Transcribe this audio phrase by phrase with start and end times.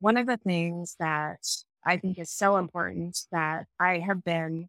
[0.00, 1.46] one of the things that
[1.84, 4.68] I think is so important that I have been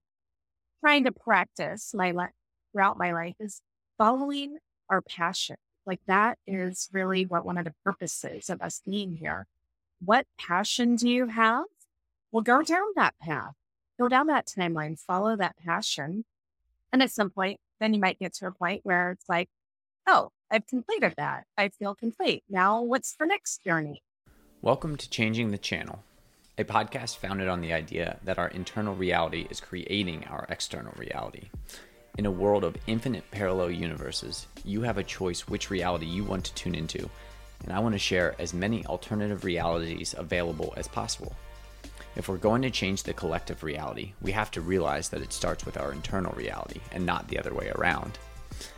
[0.82, 2.32] trying to practice my life
[2.72, 3.62] throughout my life is
[3.98, 4.58] following
[4.90, 5.58] our passion.
[5.86, 9.48] Like that is really what one of the purposes of us being here.
[10.04, 11.66] What passion do you have?
[12.32, 13.54] Well, go down that path,
[14.00, 16.26] go down that timeline, follow that passion.
[16.92, 19.50] And at some point, then you might get to a point where it's like,
[20.08, 21.46] oh, I've completed that.
[21.58, 22.44] I feel complete.
[22.50, 24.02] Now, what's the next journey?
[24.62, 26.04] Welcome to Changing the Channel,
[26.58, 31.48] a podcast founded on the idea that our internal reality is creating our external reality.
[32.18, 36.44] In a world of infinite parallel universes, you have a choice which reality you want
[36.44, 37.10] to tune into,
[37.64, 41.34] and I want to share as many alternative realities available as possible.
[42.18, 45.66] If we're going to change the collective reality, we have to realize that it starts
[45.66, 48.20] with our internal reality and not the other way around.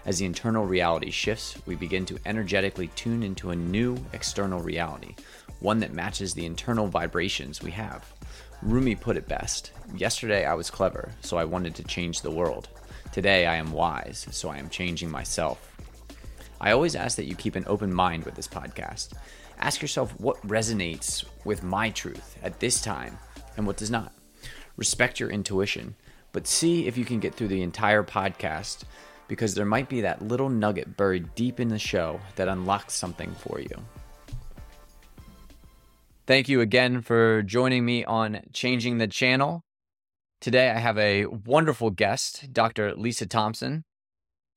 [0.05, 5.15] As the internal reality shifts, we begin to energetically tune into a new external reality,
[5.59, 8.11] one that matches the internal vibrations we have.
[8.61, 12.69] Rumi put it best Yesterday I was clever, so I wanted to change the world.
[13.11, 15.67] Today I am wise, so I am changing myself.
[16.61, 19.13] I always ask that you keep an open mind with this podcast.
[19.59, 23.17] Ask yourself what resonates with my truth at this time
[23.57, 24.13] and what does not.
[24.77, 25.95] Respect your intuition,
[26.31, 28.83] but see if you can get through the entire podcast
[29.31, 33.31] because there might be that little nugget buried deep in the show that unlocks something
[33.35, 33.77] for you.
[36.27, 39.63] Thank you again for joining me on Changing the Channel.
[40.41, 42.93] Today, I have a wonderful guest, Dr.
[42.93, 43.85] Lisa Thompson.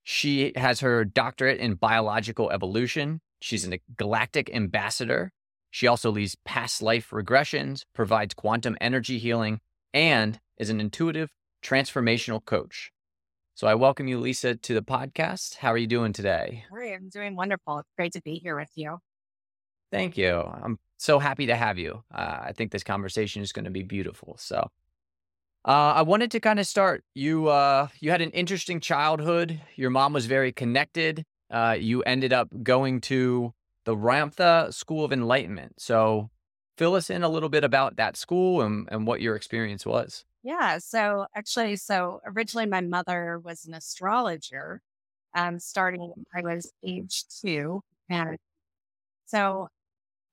[0.03, 3.21] She has her doctorate in biological evolution.
[3.41, 5.31] She's a galactic ambassador.
[5.71, 9.61] She also leads past life regressions, provides quantum energy healing,
[9.93, 11.31] and is an intuitive
[11.63, 12.91] transformational coach.
[13.57, 15.59] So I welcome you, Lisa, to the podcast.
[15.59, 16.65] How are you doing today?
[16.93, 17.79] I'm doing wonderful.
[17.79, 18.99] It's great to be here with you.
[19.93, 20.41] Thank you.
[20.41, 22.03] I'm so happy to have you.
[22.13, 24.35] Uh, I think this conversation is going to be beautiful.
[24.41, 24.71] So,
[25.65, 27.05] uh, I wanted to kind of start.
[27.15, 29.61] You uh, you had an interesting childhood.
[29.77, 31.25] Your mom was very connected.
[31.49, 33.55] Uh, you ended up going to
[33.85, 35.81] the Ramtha School of Enlightenment.
[35.81, 36.29] So,
[36.77, 40.25] fill us in a little bit about that school and, and what your experience was.
[40.45, 40.79] Yeah.
[40.79, 44.83] So, actually, so originally my mother was an astrologer.
[45.35, 48.39] Um, starting I was age two, and
[49.27, 49.69] so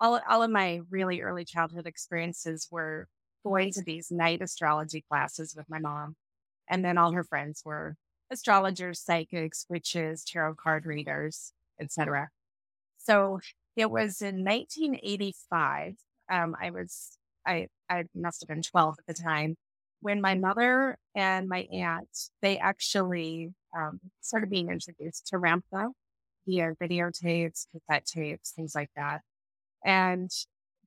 [0.02, 3.08] all, all of my really early childhood experiences were
[3.44, 6.16] going to these night astrology classes with my mom.
[6.70, 7.96] And then all her friends were
[8.32, 12.30] astrologers, psychics, witches, tarot card readers, etc.
[13.00, 13.40] So
[13.78, 15.96] it was in 1985.
[16.32, 19.58] Um, I was, I, I must have been 12 at the time
[20.02, 22.10] when my mother and my aunt,
[22.42, 25.92] they actually um, started being introduced to Ramtha
[26.48, 29.22] via videotapes, cassette tapes, things like that.
[29.86, 30.30] And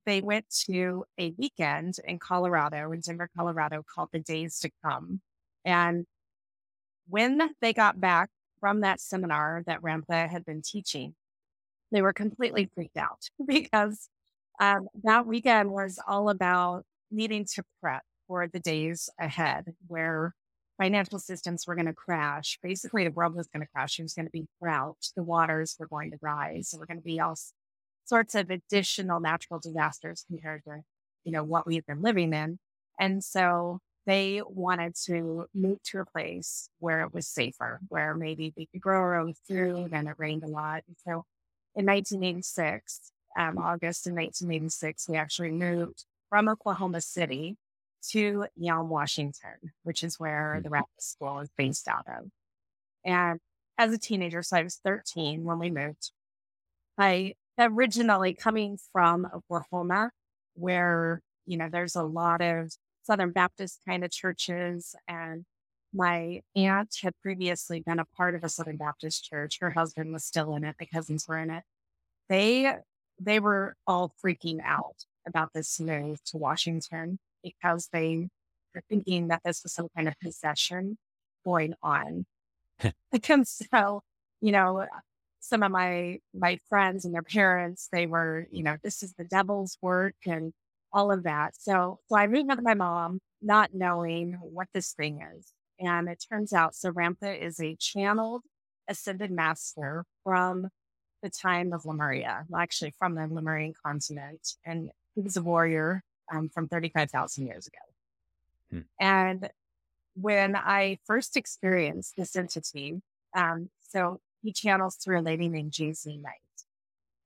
[0.05, 5.21] they went to a weekend in Colorado, in Denver, Colorado, called the Days to Come.
[5.63, 6.05] And
[7.07, 11.15] when they got back from that seminar that Ramtha had been teaching,
[11.91, 14.09] they were completely freaked out because
[14.59, 20.33] um, that weekend was all about needing to prep for the days ahead where
[20.77, 22.59] financial systems were going to crash.
[22.61, 23.99] Basically, the world was going to crash.
[23.99, 24.97] It was going to be drought.
[25.15, 26.69] The waters were going to rise.
[26.69, 27.35] There were going to be all
[28.05, 30.81] sorts of additional natural disasters compared to,
[31.23, 32.59] you know, what we've been living in.
[32.99, 38.53] And so they wanted to move to a place where it was safer, where maybe
[38.55, 40.83] we could grow our own food and it rained a lot.
[40.87, 41.23] And so
[41.75, 47.57] in 1986, um, August of 1986, we actually moved from Oklahoma City
[48.11, 50.73] to Yelm, Washington, which is where the mm.
[50.73, 52.29] Ramtha School is based out of.
[53.03, 53.39] And
[53.77, 56.11] as a teenager, so I was 13 when we moved,
[56.97, 60.11] I originally coming from Oklahoma,
[60.55, 62.71] where, you know, there's a lot of
[63.03, 64.95] Southern Baptist kind of churches.
[65.07, 65.45] And
[65.93, 69.59] my aunt had previously been a part of a Southern Baptist church.
[69.61, 70.75] Her husband was still in it.
[70.79, 71.63] The cousins were in it.
[72.29, 72.73] They,
[73.19, 78.27] they were all freaking out about this move to Washington because they
[78.73, 80.97] were thinking that this was some kind of possession
[81.45, 82.25] going on.
[83.29, 84.01] and so,
[84.41, 84.87] you know, uh,
[85.39, 89.23] some of my my friends and their parents, they were, you know, this is the
[89.23, 90.51] devil's work and
[90.91, 91.53] all of that.
[91.57, 95.53] So so I moved with my mom, not knowing what this thing is.
[95.79, 98.43] And it turns out so Ramtha is a channeled
[98.87, 100.69] ascended master from
[101.21, 104.55] the time of Lemuria, well, actually from the Lemurian continent.
[104.65, 107.77] And he was a warrior um, from 35,000 years ago.
[108.71, 108.79] Hmm.
[108.99, 109.49] And
[110.15, 113.01] when I first experienced this entity,
[113.35, 116.33] um, so he channels through a lady named JZ Knight.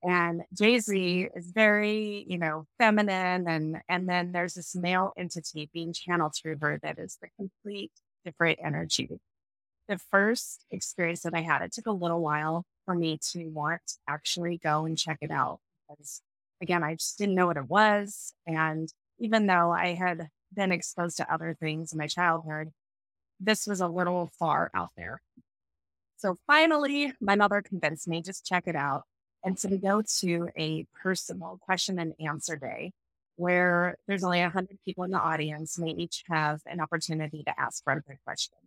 [0.01, 3.47] And JZ is very, you know, feminine.
[3.47, 7.91] And, and then there's this male entity being channeled through her that is the complete
[8.23, 9.09] different energy.
[9.87, 13.81] The first experience that I had, it took a little while for me to want
[13.87, 15.59] to actually go and check it out
[15.89, 16.21] because
[16.61, 18.33] again, I just didn't know what it was.
[18.45, 22.69] And even though I had been exposed to other things in my childhood,
[23.39, 25.21] this was a little far out there.
[26.17, 29.03] So finally, my mother convinced me just check it out.
[29.43, 32.91] And so we go to a personal question and answer day
[33.37, 37.57] where there's only 100 people in the audience and they each have an opportunity to
[37.57, 38.57] ask a question.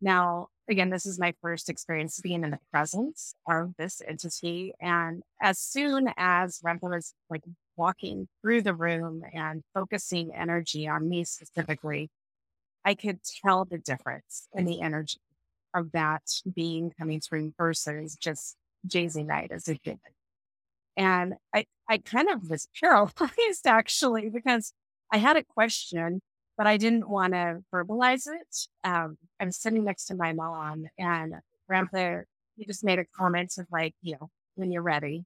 [0.00, 4.74] Now, again, this is my first experience being in the presence of this entity.
[4.80, 7.44] And as soon as Ramtha was like
[7.76, 12.10] walking through the room and focusing energy on me specifically,
[12.84, 15.18] I could tell the difference in the energy
[15.74, 16.22] of that
[16.54, 18.56] being coming through versus just
[18.88, 20.00] JZ Knight as a human.
[20.96, 23.12] And I, I kind of was paralyzed
[23.66, 24.72] actually because
[25.12, 26.22] I had a question,
[26.56, 28.68] but I didn't want to verbalize it.
[28.84, 31.34] Um, I was sitting next to my mom and
[31.70, 32.24] Ramtha,
[32.56, 35.24] he just made a comment of like, you know, when you're ready.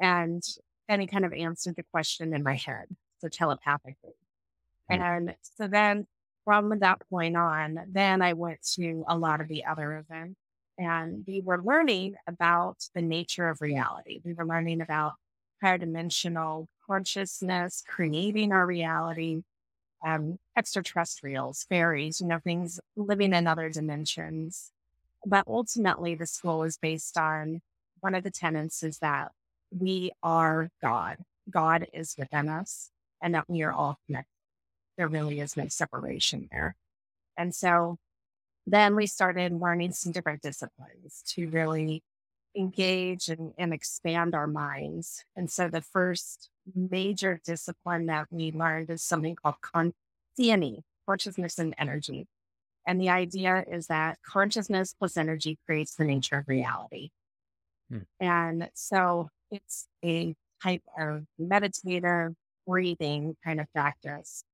[0.00, 0.42] And
[0.88, 2.86] then he kind of answered the question in my head,
[3.18, 4.12] so telepathically.
[4.90, 5.02] Mm-hmm.
[5.02, 6.06] And so then
[6.44, 10.38] from that point on, then I went to a lot of the other events
[10.78, 14.20] and we were learning about the nature of reality.
[14.24, 15.14] We were learning about
[15.62, 19.42] higher dimensional consciousness, creating our reality,
[20.04, 24.72] um, extraterrestrials, fairies, you know, things living in other dimensions.
[25.24, 27.60] But ultimately, the school is based on
[28.00, 29.30] one of the tenets is that
[29.70, 31.18] we are God.
[31.48, 32.90] God is within us
[33.22, 34.28] and that we are all connected.
[34.96, 36.76] There really is no separation there.
[37.36, 37.98] And so
[38.66, 42.02] then we started learning some different disciplines to really
[42.56, 45.24] engage and, and expand our minds.
[45.34, 51.74] And so the first major discipline that we learned is something called conscience, consciousness and
[51.78, 52.26] energy.
[52.86, 57.10] And the idea is that consciousness plus energy creates the nature of reality.
[57.90, 57.98] Hmm.
[58.20, 62.34] And so it's a type of meditative
[62.66, 64.44] breathing kind of practice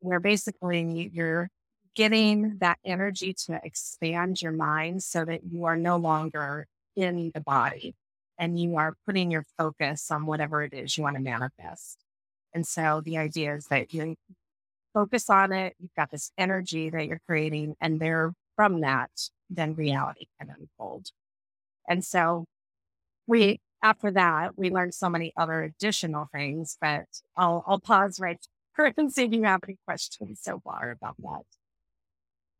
[0.00, 1.48] where basically you're
[1.94, 6.66] getting that energy to expand your mind so that you are no longer
[6.96, 7.94] in the body
[8.42, 11.98] and you are putting your focus on whatever it is you want to manifest.
[12.52, 14.16] And so the idea is that you
[14.92, 19.12] focus on it, you've got this energy that you're creating, and there from that,
[19.48, 21.06] then reality can unfold.
[21.88, 22.46] And so
[23.28, 27.04] we after that, we learned so many other additional things, but
[27.36, 28.44] I'll I'll pause right
[28.76, 31.61] here and see if you have any questions so far about that.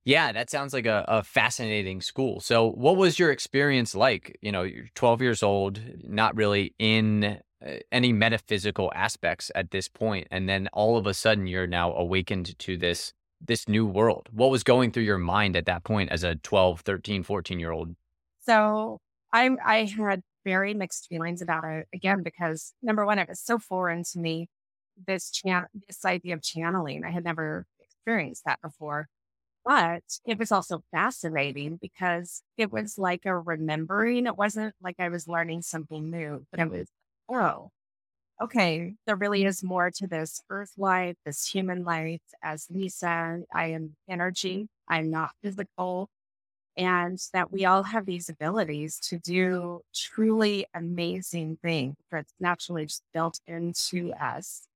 [0.05, 2.41] Yeah, that sounds like a, a fascinating school.
[2.41, 4.37] So, what was your experience like?
[4.41, 9.89] You know, you're 12 years old, not really in uh, any metaphysical aspects at this
[9.89, 14.29] point, and then all of a sudden you're now awakened to this this new world.
[14.33, 17.71] What was going through your mind at that point as a 12, 13, 14 year
[17.71, 17.95] old?
[18.41, 18.99] So,
[19.33, 23.59] I I had very mixed feelings about it again because number one, it was so
[23.59, 24.49] foreign to me.
[25.07, 29.09] This chan- this idea of channeling, I had never experienced that before.
[29.65, 34.27] But it was also fascinating because it was like a remembering.
[34.27, 36.89] It wasn't like I was learning something new, but it was,
[37.29, 37.71] oh,
[38.43, 42.21] okay, there really is more to this earth life, this human life.
[42.43, 46.09] As Lisa, I am energy, I'm not physical.
[46.77, 53.03] And that we all have these abilities to do truly amazing things that's naturally just
[53.15, 54.67] built into us.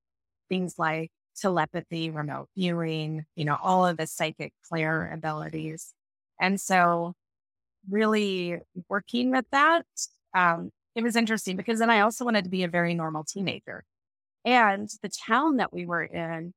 [0.49, 5.93] Things like telepathy, remote viewing, you know, all of the psychic clair abilities.
[6.39, 7.13] And so
[7.89, 9.85] really working with that,
[10.33, 13.83] um, it was interesting because then I also wanted to be a very normal teenager.
[14.43, 16.53] And the town that we were in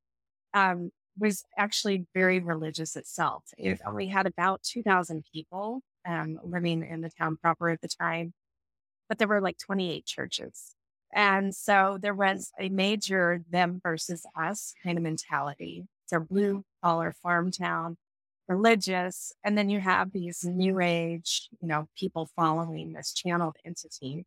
[0.54, 3.44] um, was actually very religious itself.
[3.58, 8.32] It only had about 2,000 people um, living in the town proper at the time,
[9.08, 10.74] but there were like 28 churches.
[11.12, 15.86] And so there was a major them versus us kind of mentality.
[16.04, 17.96] It's a blue collar farm town,
[18.48, 19.32] religious.
[19.44, 24.24] And then you have these new age, you know, people following this channeled entity.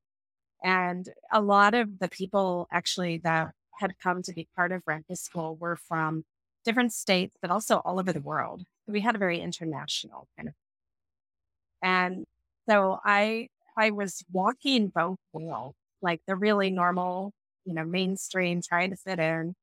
[0.64, 5.18] And a lot of the people actually that had come to be part of Ramtha
[5.18, 6.24] School were from
[6.64, 8.64] different states, but also all over the world.
[8.88, 10.56] We had a very international kind of.
[11.82, 12.26] And
[12.70, 17.34] so I I was walking both worlds like the really normal,
[17.66, 19.56] you know, mainstream, trying to fit in.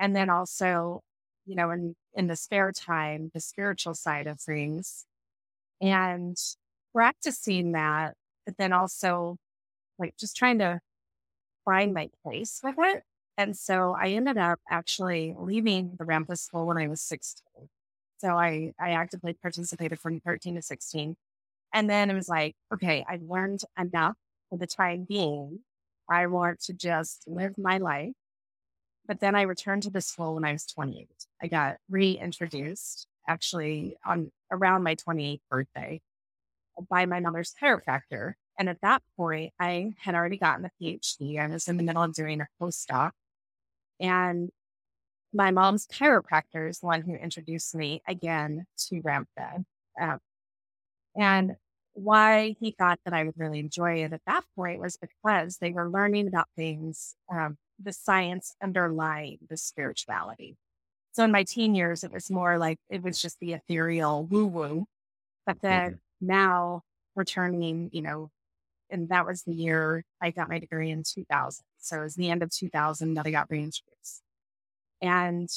[0.00, 1.00] And then also,
[1.46, 5.06] you know, in, in the spare time, the spiritual side of things
[5.80, 6.36] and
[6.94, 8.14] practicing that,
[8.46, 9.36] but then also
[9.98, 10.80] like just trying to
[11.64, 13.02] find my place with it.
[13.36, 17.68] And so I ended up actually leaving the Ramtha school when I was 16.
[18.18, 21.16] So I, I actively participated from 13 to 16.
[21.72, 24.16] And then it was like, okay, I've learned enough
[24.48, 25.60] for the time being.
[26.08, 28.12] I want to just live my life.
[29.06, 31.08] But then I returned to the school when I was 28.
[31.42, 36.00] I got reintroduced actually on around my 28th birthday
[36.88, 38.34] by my mother's chiropractor.
[38.58, 41.38] And at that point, I had already gotten a PhD.
[41.38, 43.10] I was in the middle of doing a postdoc.
[44.00, 44.50] And
[45.32, 49.64] my mom's chiropractor is the one who introduced me again to Ramtha.
[50.00, 50.18] Um,
[51.16, 51.56] and
[51.94, 55.72] why he thought that I would really enjoy it at that point was because they
[55.72, 60.56] were learning about things, um, the science underlying the spirituality.
[61.12, 64.46] So in my teen years, it was more like it was just the ethereal woo
[64.46, 64.86] woo.
[65.46, 66.26] But then mm-hmm.
[66.26, 66.82] now
[67.14, 68.30] we're turning, you know,
[68.90, 71.64] and that was the year I got my degree in 2000.
[71.78, 74.22] So it was the end of 2000 that I got reintroduced.
[75.00, 75.48] And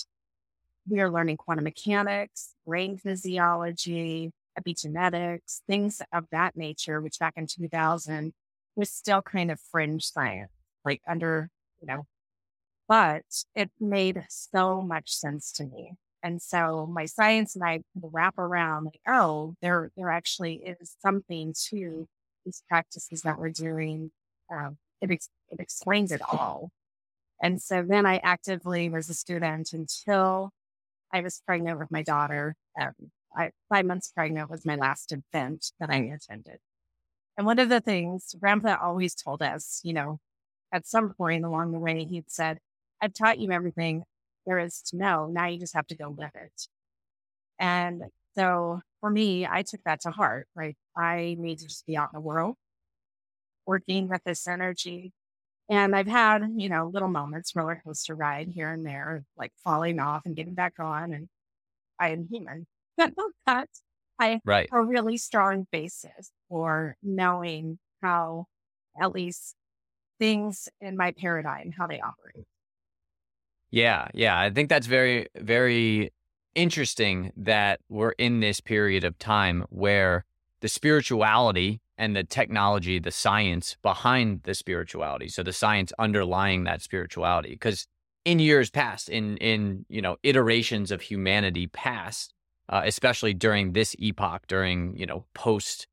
[0.88, 7.48] we are learning quantum mechanics, brain physiology, epigenetics, things of that nature, which back in
[7.48, 8.34] 2000
[8.76, 10.52] was still kind of fringe science,
[10.86, 11.50] like under,
[11.82, 12.06] you know,
[12.88, 13.24] but
[13.56, 15.94] it made so much sense to me.
[16.24, 21.54] And so my science and I wrap around like, oh, there there actually is something
[21.70, 22.08] to
[22.46, 24.12] these practices that we're doing.
[24.52, 26.72] Um, it, ex- it explains it all.
[27.42, 30.52] And so then I actively was a student until
[31.14, 32.56] I was pregnant with my daughter.
[32.80, 32.94] Um,
[33.38, 36.60] I, five months pregnant was my last event that I attended.
[37.38, 40.20] And one of the things Ramtha always told us, you know,
[40.72, 42.60] at some point along the way, he'd said,
[43.02, 44.04] I've taught you everything
[44.46, 45.28] there is to know.
[45.28, 46.68] Now you just have to go live it.
[47.60, 48.04] And
[48.36, 50.76] so for me, I took that to heart, right?
[50.96, 52.56] I need to just be out in the world
[53.68, 55.12] working with this energy.
[55.70, 60.00] And I've had, you know, little moments, roller coaster ride here and there, like falling
[60.00, 61.14] off and getting back on.
[61.14, 61.28] And
[62.00, 62.66] I am human.
[62.98, 63.70] That
[64.20, 64.68] I right.
[64.72, 68.46] have a really strong basis for knowing how
[69.00, 69.56] at least
[70.20, 72.46] things in my paradigm, how they operate.
[73.70, 74.40] Yeah, yeah.
[74.40, 76.12] I think that's very, very
[76.56, 80.26] interesting that we're in this period of time where
[80.62, 86.82] the spirituality and the technology, the science behind the spirituality, so the science underlying that
[86.82, 87.88] spirituality, because
[88.26, 92.34] in years past, in in you know iterations of humanity past,
[92.70, 95.88] uh, especially during this epoch, during you know post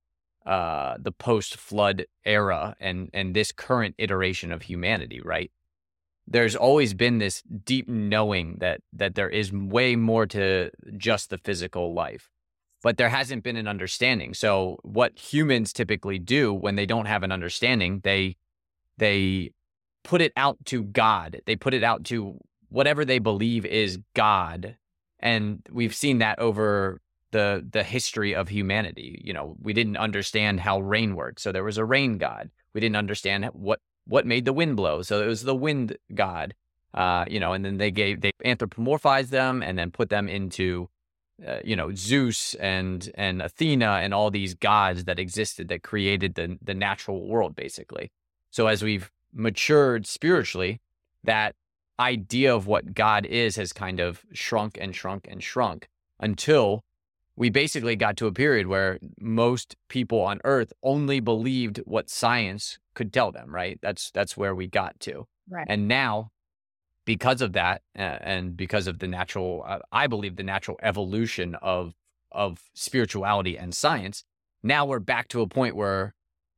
[0.47, 5.51] uh, the post flood era, and and this current iteration of humanity, right?
[6.27, 11.39] there's always been this deep knowing that that there is way more to just the
[11.39, 12.31] physical life
[12.83, 17.23] but there hasn't been an understanding so what humans typically do when they don't have
[17.23, 18.37] an understanding they
[18.97, 19.51] they
[20.03, 22.39] put it out to god they put it out to
[22.69, 24.77] whatever they believe is god
[25.25, 27.01] and we've seen that over
[27.33, 31.65] the the history of humanity you know we didn't understand how rain worked so there
[31.65, 35.03] was a rain god we didn't understand what what made the wind blow.
[35.03, 36.55] So it was the wind god,
[36.93, 40.89] uh, you know, and then they gave they anthropomorphized them and then put them into,
[41.47, 46.35] uh, you know, Zeus and and Athena and all these gods that existed that created
[46.35, 48.11] the the natural world basically.
[48.51, 50.81] So as we've matured spiritually,
[51.25, 51.55] that
[51.99, 55.89] idea of what God is has kind of shrunk and shrunk and shrunk
[56.21, 56.83] until
[57.37, 62.79] we basically got to a period where most people on earth only believed what science
[62.95, 63.79] could tell them right?
[63.83, 65.27] That's that's where we got to.
[65.49, 65.67] Right.
[65.69, 66.31] And now
[67.05, 71.55] because of that uh, and because of the natural uh, i believe the natural evolution
[71.57, 71.95] of
[72.33, 74.25] of spirituality and science
[74.63, 76.15] now we're back to a point where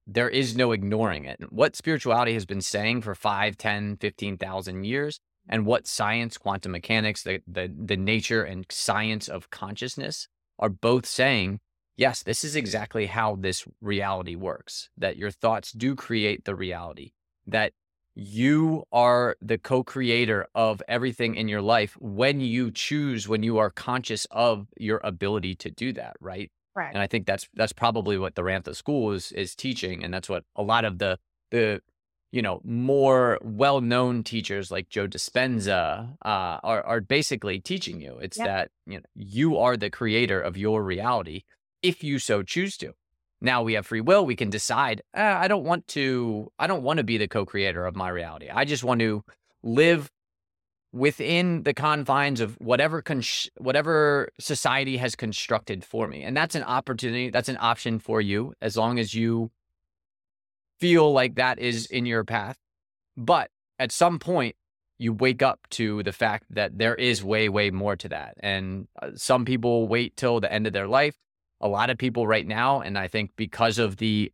[0.07, 5.21] there is no ignoring it what spirituality has been saying for 5 10 15,000 years
[5.49, 11.07] and what science quantum mechanics the, the the nature and science of consciousness are both
[11.07, 11.61] saying,
[11.97, 17.13] yes, this is exactly how this reality works, that your thoughts do create the reality,
[17.47, 17.73] that
[18.15, 23.59] you are the co creator of everything in your life when you choose, when you
[23.59, 26.51] are conscious of your ability to do that, right?
[26.77, 26.93] Right.
[26.93, 30.29] And I think that's that's probably what the Ramtha School is is teaching, and that's
[30.29, 31.19] what a lot of the
[31.51, 31.81] the
[32.33, 38.19] you know, more well-known teachers like Joe Dispenza uh, are are basically teaching you.
[38.21, 38.47] It's yep.
[38.47, 41.45] that you know you are the creator of your reality
[41.83, 42.93] if you so choose to.
[43.41, 44.27] Now we have free will.
[44.27, 45.03] We can decide.
[45.15, 46.53] Eh, I don't want to.
[46.59, 48.49] I don't want to be the co-creator of my reality.
[48.53, 49.25] I just want to
[49.63, 50.11] live
[50.97, 53.23] within the confines of whatever con-
[53.59, 57.31] whatever society has constructed for me, and that's an opportunity.
[57.31, 59.51] That's an option for you as long as you
[60.81, 62.57] feel like that is in your path.
[63.17, 64.57] But at some point,
[64.99, 68.35] you wake up to the fact that there is way, way more to that.
[68.41, 71.17] And uh, some people wait till the end of their life.
[71.61, 74.33] A lot of people right now, and I think because of the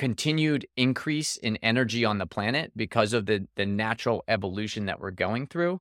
[0.00, 5.10] continued increase in energy on the planet, because of the the natural evolution that we're
[5.26, 5.78] going through,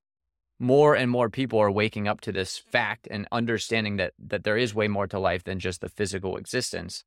[0.60, 4.58] more and more people are waking up to this fact and understanding that that there
[4.58, 7.06] is way more to life than just the physical existence.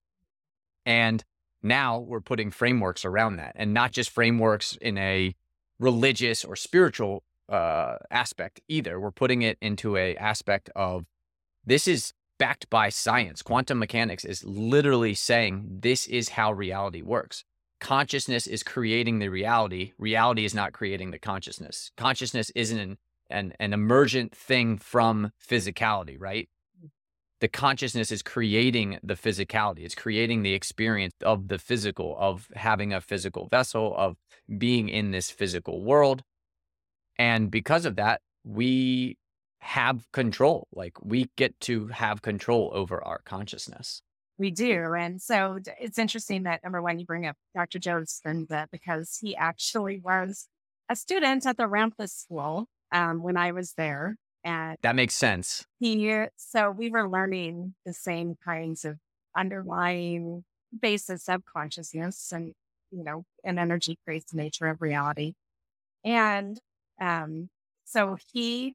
[0.87, 1.23] And
[1.63, 5.37] now we're putting frameworks around that and not just frameworks in a
[5.79, 8.99] religious or spiritual uh, aspect either.
[8.99, 11.05] We're putting it into a aspect of
[11.67, 13.41] this is backed by science.
[13.41, 17.45] Quantum mechanics is literally saying this is how reality works.
[17.79, 19.93] Consciousness is creating the reality.
[19.97, 21.93] Reality is not creating the consciousness.
[21.97, 22.99] Consciousness isn't an,
[23.31, 26.49] an, an emergent thing from physicality, right?
[27.39, 29.85] The consciousness is creating the physicality.
[29.85, 34.17] It's creating the experience of the physical, of having a physical vessel, of
[34.59, 36.25] being in this physical world.
[37.17, 39.17] And because of that, we
[39.63, 40.69] have control.
[40.73, 44.03] Like we get to have control over our consciousness.
[44.39, 44.95] We do.
[44.95, 47.79] And so it's interesting that number one, you bring up Dr.
[47.79, 50.49] Dispenza because he actually was
[50.89, 54.17] a student at the Ramtha School um, when I was there.
[54.45, 55.65] And that makes sense.
[55.79, 58.97] He, so we were learning the same kinds of
[59.37, 60.45] underlying
[60.81, 62.53] basis of consciousness and
[62.93, 65.33] you know, and energy creates the nature of reality.
[66.05, 66.61] And
[67.01, 67.49] um,
[67.85, 68.75] so he,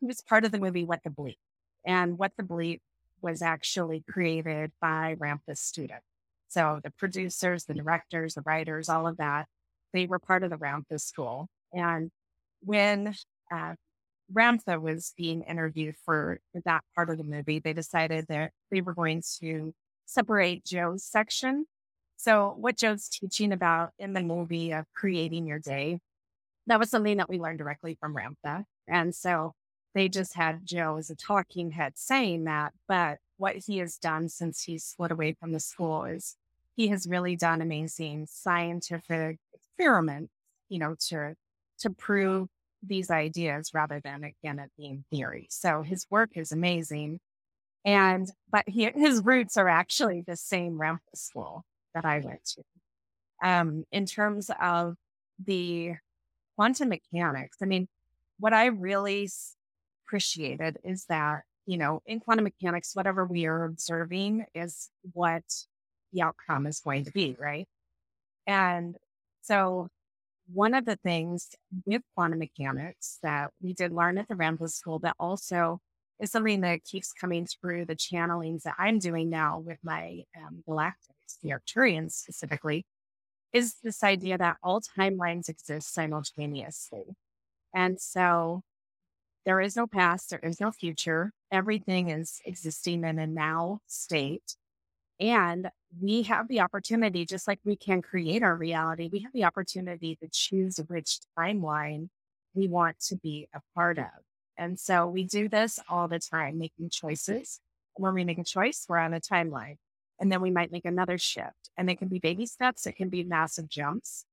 [0.00, 1.38] was part of the movie What the Bleep.
[1.84, 2.80] And What the Bleep
[3.22, 6.02] was actually created by Ramtha student.
[6.48, 9.46] So the producers, the directors, the writers, all of that,
[9.92, 11.48] they were part of the Ramtha school.
[11.72, 12.10] And
[12.62, 13.14] when
[13.52, 13.74] uh,
[14.32, 18.94] Ramtha was being interviewed for that part of the movie, they decided that they were
[18.94, 19.72] going to
[20.06, 21.66] separate Joe's section
[22.20, 26.00] so, what Joe's teaching about in the movie of creating your day,
[26.66, 28.64] that was something that we learned directly from Ramtha.
[28.86, 29.54] And so
[29.94, 32.72] they just had Joe as a talking head saying that.
[32.88, 36.36] But what he has done since he's slid away from the school is
[36.76, 40.32] he has really done amazing scientific experiments,
[40.68, 41.34] you know, to
[41.80, 42.48] to prove
[42.82, 45.46] these ideas rather than again it being theory.
[45.50, 47.20] So his work is amazing.
[47.84, 51.64] And but he, his roots are actually the same Ramtha school
[51.94, 52.62] that I went to.
[53.42, 54.96] Um, in terms of
[55.42, 55.94] the
[56.56, 57.88] quantum mechanics, I mean,
[58.38, 59.30] what I really
[60.10, 65.44] appreciated is that, you know, in quantum mechanics, whatever we are observing is what
[66.12, 67.68] the outcome is going to be, right?
[68.46, 68.96] And
[69.42, 69.88] so
[70.52, 71.50] one of the things
[71.86, 75.78] with quantum mechanics that we did learn at the Ramtha School, but also
[76.18, 80.62] is something that keeps coming through the channelings that I'm doing now with my um,
[80.66, 82.84] galactic the Arcturians specifically,
[83.52, 87.04] is this idea that all timelines exist simultaneously.
[87.72, 88.62] And so
[89.46, 91.32] there is no past, there is no future.
[91.50, 94.56] Everything is existing in a now state.
[95.18, 99.44] And we have the opportunity, just like we can create our reality, we have the
[99.44, 102.08] opportunity to choose which timeline
[102.54, 104.06] we want to be a part of.
[104.56, 107.60] And so we do this all the time, making choices.
[107.94, 109.76] When we make a choice, we're on a timeline
[110.20, 111.70] and then we might make another shift.
[111.76, 114.24] And it can be baby steps, it can be massive jumps.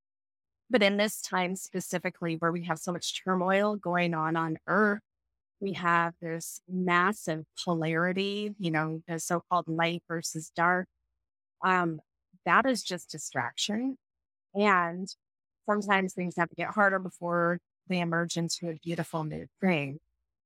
[0.70, 5.02] But in this time specifically, where we have so much turmoil going on on Earth,
[5.60, 10.88] we have this massive polarity, you know, the so called light versus dark.
[11.64, 12.02] Um,
[12.46, 13.98] that is just distraction.
[14.54, 15.08] And
[15.68, 20.00] sometimes things have to get harder before they emerge into a beautiful new thing.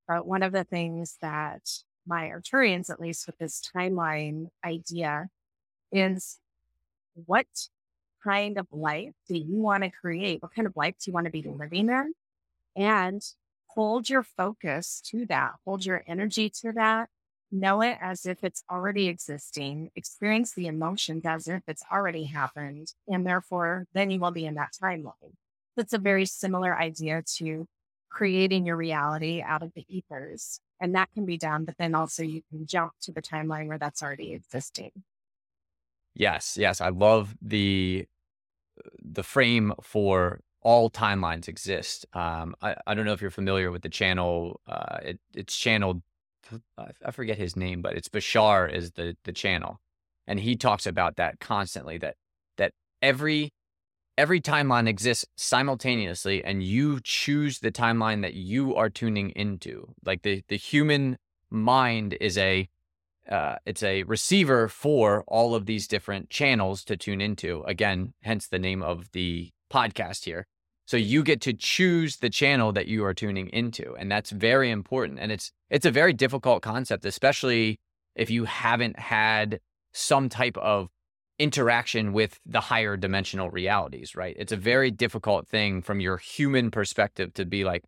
[0.07, 1.61] But one of the things that
[2.05, 5.27] my Arcturians, at least with this timeline idea,
[5.91, 6.39] is
[7.25, 7.47] what
[8.23, 10.41] kind of life do you want to create?
[10.41, 12.13] What kind of life do you want to be living in?
[12.75, 13.21] And
[13.67, 17.09] hold your focus to that, hold your energy to that,
[17.51, 22.93] know it as if it's already existing, experience the emotions as if it's already happened.
[23.07, 25.33] And therefore, then you will be in that timeline.
[25.75, 27.67] That's a very similar idea to
[28.09, 30.59] creating your reality out of the ethers.
[30.79, 33.77] And that can be done, but then also you can jump to the timeline where
[33.77, 34.91] that's already existing.
[36.13, 38.05] Yes, yes, I love the
[39.01, 42.05] the frame for all timelines exist.
[42.13, 44.61] Um, I, I don't know if you're familiar with the channel.
[44.67, 46.01] Uh, it, it's channeled.
[46.77, 49.79] I forget his name, but it's Bashar is the the channel,
[50.27, 51.97] and he talks about that constantly.
[51.97, 52.15] That
[52.57, 53.53] that every
[54.17, 60.21] every timeline exists simultaneously and you choose the timeline that you are tuning into like
[60.23, 61.17] the the human
[61.49, 62.67] mind is a
[63.31, 68.47] uh, it's a receiver for all of these different channels to tune into again hence
[68.47, 70.45] the name of the podcast here.
[70.85, 73.95] So you get to choose the channel that you are tuning into.
[73.95, 75.19] And that's very important.
[75.19, 77.79] And it's it's a very difficult concept, especially
[78.15, 79.61] if you haven't had
[79.93, 80.89] some type of
[81.39, 84.35] interaction with the higher dimensional realities, right?
[84.37, 87.83] It's a very difficult thing from your human perspective to be like,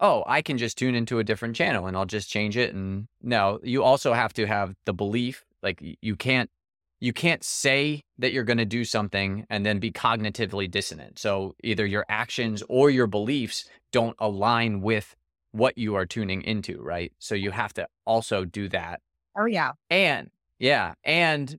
[0.00, 2.74] oh, I can just tune into a different channel and I'll just change it.
[2.74, 6.50] And no, you also have to have the belief, like you can't
[6.98, 11.18] you can't say that you're going to do something and then be cognitively dissonant.
[11.18, 15.14] So either your actions or your beliefs don't align with
[15.52, 17.12] what you are tuning into, right?
[17.18, 19.02] So you have to also do that.
[19.38, 19.72] Oh yeah.
[19.90, 21.58] And yeah, and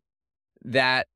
[0.63, 1.08] that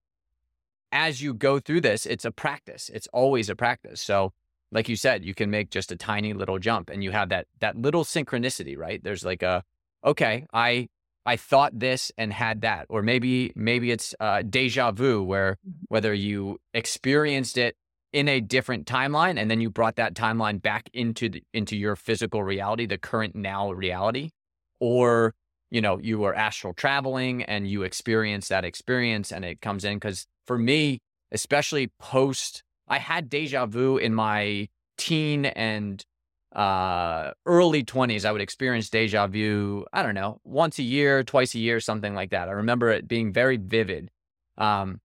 [0.91, 2.89] as you go through this, it's a practice.
[2.93, 4.01] It's always a practice.
[4.01, 4.33] So,
[4.71, 7.47] like you said, you can make just a tiny little jump and you have that
[7.59, 9.03] that little synchronicity, right?
[9.03, 9.63] There's like a
[10.05, 10.87] okay, I
[11.25, 15.85] I thought this and had that, or maybe maybe it's uh, deja vu, where mm-hmm.
[15.89, 17.75] whether you experienced it
[18.13, 21.95] in a different timeline and then you brought that timeline back into the, into your
[21.95, 24.31] physical reality, the current now reality,
[24.79, 25.33] or
[25.69, 29.97] you know you were astral traveling and you experience that experience and it comes in
[29.97, 30.99] because for me,
[31.31, 36.05] especially post, I had deja vu in my teen and
[36.53, 38.25] uh, early 20s.
[38.25, 42.13] I would experience deja vu, I don't know, once a year, twice a year, something
[42.13, 42.49] like that.
[42.49, 44.11] I remember it being very vivid.
[44.57, 44.99] Um,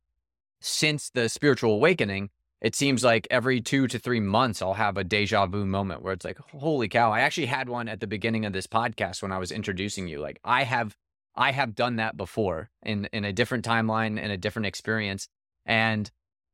[0.61, 5.05] since the spiritual awakening, it seems like every two to three months I'll have a
[5.05, 7.13] deja vu moment where it's like, holy cow.
[7.13, 10.19] I actually had one at the beginning of this podcast when I was introducing you.
[10.19, 10.97] Like I have
[11.37, 15.29] I have done that before in in a different timeline in a different experience.
[15.65, 16.11] And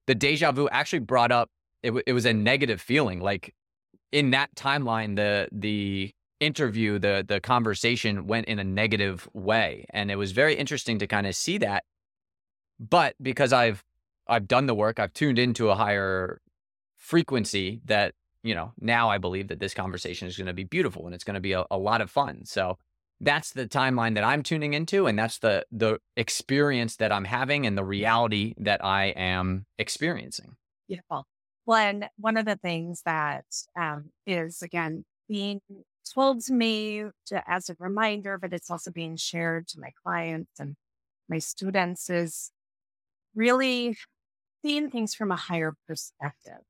[0.06, 1.50] the deja vu actually brought up
[1.82, 3.20] it, w- it was a negative feeling.
[3.20, 3.54] Like
[4.10, 10.10] in that timeline, the the interview, the the conversation went in a negative way, and
[10.10, 11.84] it was very interesting to kind of see that.
[12.78, 13.84] But because I've
[14.28, 16.40] I've done the work, I've tuned into a higher
[16.96, 21.06] frequency that you know now I believe that this conversation is going to be beautiful
[21.06, 22.44] and it's going to be a, a lot of fun.
[22.44, 22.78] So
[23.22, 27.66] that's the timeline that I'm tuning into and that's the the experience that I'm having
[27.66, 30.56] and the reality that I am experiencing.
[30.88, 31.24] Beautiful.
[31.64, 33.44] Well, and one of the things that
[33.80, 35.61] um, is again being
[36.12, 40.58] told to me to, as a reminder, but it's also being shared to my clients
[40.58, 40.74] and
[41.28, 42.50] my students is
[43.35, 43.96] really
[44.62, 46.61] seeing things from a higher perspective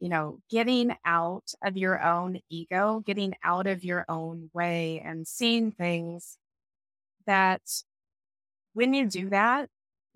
[0.00, 5.26] you know, getting out of your own ego, getting out of your own way and
[5.26, 6.38] seeing things
[7.26, 7.62] that
[8.74, 9.68] when you do that,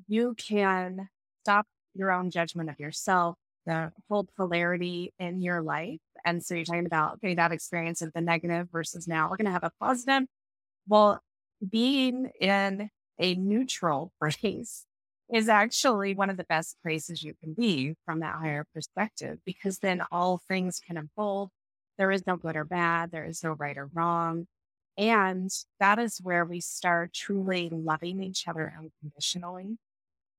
[0.06, 1.08] you can
[1.42, 6.00] stop your own judgment of yourself, the whole polarity in your life.
[6.24, 9.46] And so you're talking about, okay, that experience of the negative versus now we're going
[9.46, 10.28] to have a positive.
[10.86, 11.20] Well,
[11.66, 14.86] being in a neutral place
[15.32, 19.78] is actually one of the best places you can be from that higher perspective because
[19.78, 21.50] then all things can unfold.
[21.98, 24.46] There is no good or bad, there is no right or wrong.
[24.98, 29.78] And that is where we start truly loving each other unconditionally.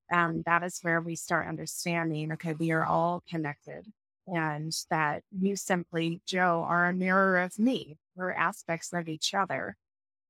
[0.09, 3.85] And that is where we start understanding okay, we are all connected
[4.27, 7.97] and that you simply, Joe, are a mirror of me.
[8.15, 9.77] We're aspects of each other.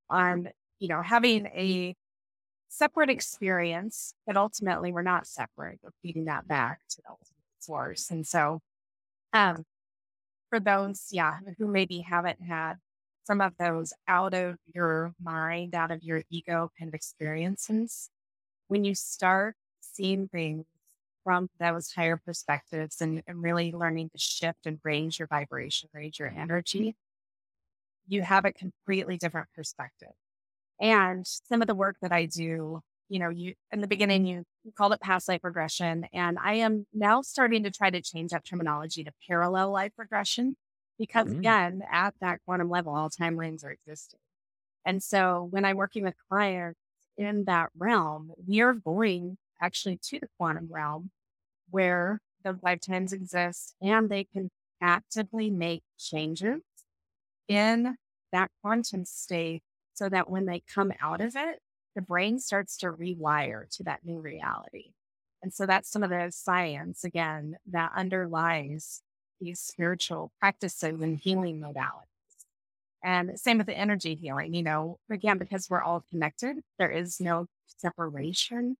[0.10, 1.95] And, you know, having a
[2.72, 5.80] separate experience, but ultimately we're not separate.
[5.84, 7.16] We're feeding that back to the
[7.60, 8.10] source.
[8.10, 8.62] And so,
[9.34, 9.66] um,
[10.50, 12.76] for those, yeah, who maybe haven't had
[13.26, 18.10] some of those out of your mind, out of your ego kind of experiences,
[18.68, 20.66] when you start seeing things
[21.24, 26.18] from those higher perspectives and, and really learning to shift and raise your vibration, raise
[26.18, 26.96] your energy,
[28.08, 30.14] you have a completely different perspective.
[30.82, 34.44] And some of the work that I do, you know, you in the beginning you,
[34.63, 38.32] you called it past life regression, and I am now starting to try to change
[38.32, 40.56] that terminology to parallel life regression
[40.98, 41.39] because mm.
[41.39, 44.20] again, at that quantum level, all timelines are existing.
[44.86, 46.80] And so when I'm working with clients
[47.17, 51.12] in that realm, we are going actually to the quantum realm
[51.70, 54.50] where the lifetimes exist and they can
[54.82, 56.62] actively make changes
[57.48, 57.98] in
[58.32, 59.62] that quantum state
[59.94, 61.60] so that when they come out of it,
[61.96, 64.94] the brain starts to rewire to that new reality.
[65.44, 69.02] And so that's some of the science, again, that underlies
[69.40, 72.06] these spiritual practices and healing modalities.
[73.04, 77.20] And same with the energy healing, you know, again, because we're all connected, there is
[77.20, 78.78] no separation.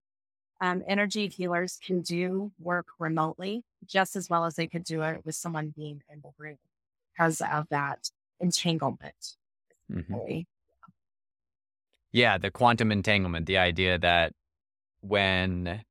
[0.60, 5.26] Um, energy healers can do work remotely just as well as they could do it
[5.26, 6.58] with someone being in the room
[7.12, 9.34] because of that entanglement.
[9.92, 10.42] Mm-hmm.
[12.12, 14.34] Yeah, the quantum entanglement, the idea that
[15.00, 15.82] when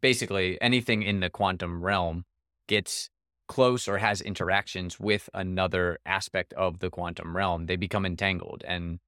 [0.00, 2.24] basically anything in the quantum realm
[2.68, 3.08] gets
[3.48, 8.64] close or has interactions with another aspect of the quantum realm, they become entangled.
[8.66, 8.98] And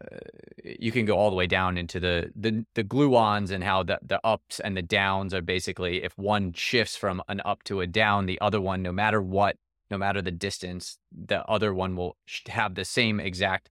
[0.00, 0.16] uh,
[0.64, 4.00] you can go all the way down into the the, the gluons and how the,
[4.02, 7.86] the ups and the downs are basically if one shifts from an up to a
[7.86, 9.56] down, the other one, no matter what,
[9.90, 12.16] no matter the distance, the other one will
[12.48, 13.70] have the same exact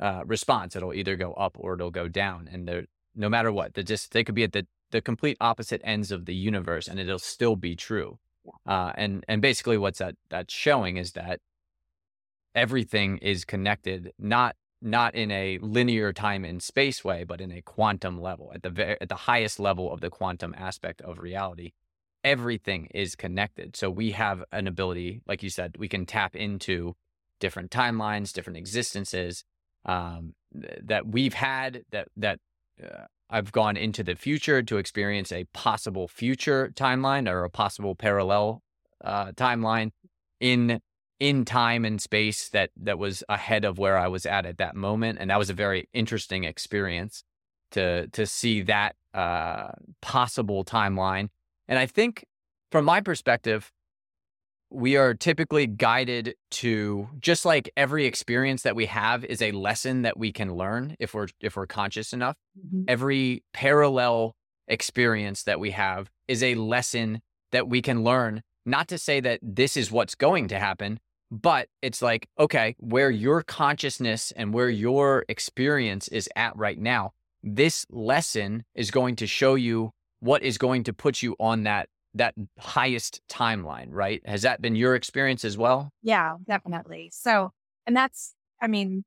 [0.00, 0.74] uh, response.
[0.74, 2.48] It'll either go up or it'll go down.
[2.50, 6.10] And no matter what, they just they could be at the the complete opposite ends
[6.10, 8.18] of the universe, and it'll still be true.
[8.66, 11.40] Uh, and and basically, what's that that's showing is that
[12.54, 17.60] everything is connected, not not in a linear time and space way, but in a
[17.60, 21.72] quantum level, at the ve- at the highest level of the quantum aspect of reality.
[22.24, 23.76] Everything is connected.
[23.76, 26.94] So we have an ability, like you said, we can tap into
[27.38, 29.44] different timelines, different existences
[29.84, 32.38] um, that we've had that that
[32.82, 37.94] uh, I've gone into the future to experience a possible future timeline or a possible
[37.94, 38.62] parallel
[39.04, 39.90] uh, timeline
[40.40, 40.80] in
[41.20, 44.74] in time and space that that was ahead of where I was at at that
[44.74, 47.22] moment, and that was a very interesting experience
[47.72, 51.28] to to see that uh, possible timeline.
[51.68, 52.24] And I think,
[52.72, 53.70] from my perspective,
[54.70, 60.02] we are typically guided to just like every experience that we have is a lesson
[60.02, 62.84] that we can learn if we're if we're conscious enough mm-hmm.
[62.88, 64.36] every parallel
[64.68, 69.40] experience that we have is a lesson that we can learn not to say that
[69.42, 74.70] this is what's going to happen but it's like okay where your consciousness and where
[74.70, 77.10] your experience is at right now
[77.42, 81.88] this lesson is going to show you what is going to put you on that
[82.14, 84.20] that highest timeline, right?
[84.26, 85.92] Has that been your experience as well?
[86.02, 87.10] Yeah, definitely.
[87.12, 87.52] So,
[87.86, 89.04] and that's, I mean,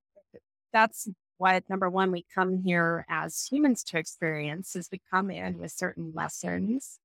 [0.71, 5.57] that's what number one, we come here as humans to experience is we come in
[5.57, 6.99] with certain lessons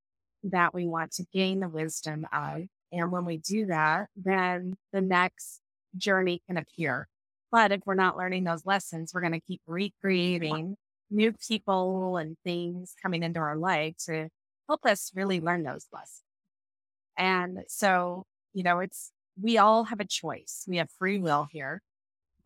[0.44, 2.62] that we want to gain the wisdom of.
[2.92, 5.60] And when we do that, then the next
[5.96, 7.08] journey can appear.
[7.50, 10.76] But if we're not learning those lessons, we're going to keep recreating
[11.10, 14.28] new people and things coming into our life to
[14.68, 16.22] help us really learn those lessons.
[17.16, 20.64] And so, you know, it's, we all have a choice.
[20.68, 21.82] We have free will here.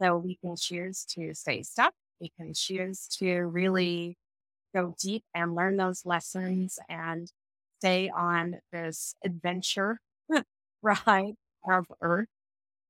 [0.00, 1.92] So we can choose to stay stuck.
[2.20, 4.16] We can choose to really
[4.74, 7.30] go deep and learn those lessons and
[7.80, 10.00] stay on this adventure
[10.82, 11.34] ride
[11.68, 12.28] of Earth.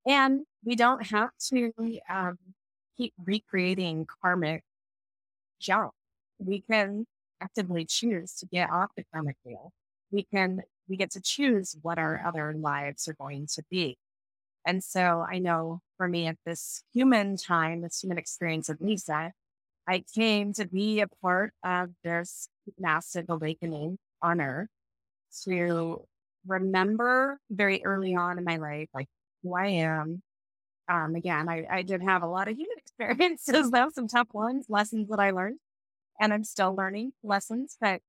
[0.07, 1.73] And we don't have to
[2.09, 2.38] um,
[2.97, 4.62] keep recreating karmic
[5.61, 5.92] junk.
[6.38, 7.07] We can
[7.42, 9.72] actively choose to get off the karmic wheel,
[10.11, 13.96] we can we get to choose what our other lives are going to be.
[14.66, 19.33] And so I know for me at this human time, this human experience of Lisa,
[19.88, 24.68] I came to be a part of this massive awakening on earth
[25.44, 26.05] to
[26.46, 29.09] remember very early on in my life, like
[29.42, 30.22] who I am.
[30.88, 34.66] Um, again, I, I did have a lot of human experiences, though, some tough ones,
[34.68, 35.59] lessons that I learned
[36.20, 38.01] and I'm still learning lessons, but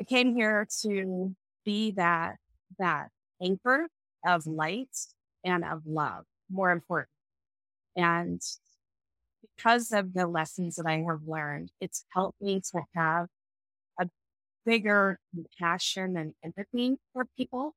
[0.00, 2.36] I came here to be that,
[2.78, 3.08] that
[3.40, 3.88] anchor
[4.26, 4.96] of light
[5.44, 7.08] and of love, more important.
[7.96, 8.40] And
[9.56, 13.26] because of the lessons that I have learned, it's helped me to have
[14.00, 14.08] a
[14.64, 15.18] bigger
[15.58, 17.74] passion and empathy for people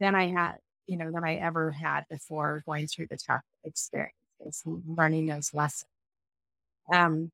[0.00, 0.56] than I had,
[0.86, 5.88] you know, than I ever had before going through the tough experiences learning those lessons.
[6.92, 7.30] Um,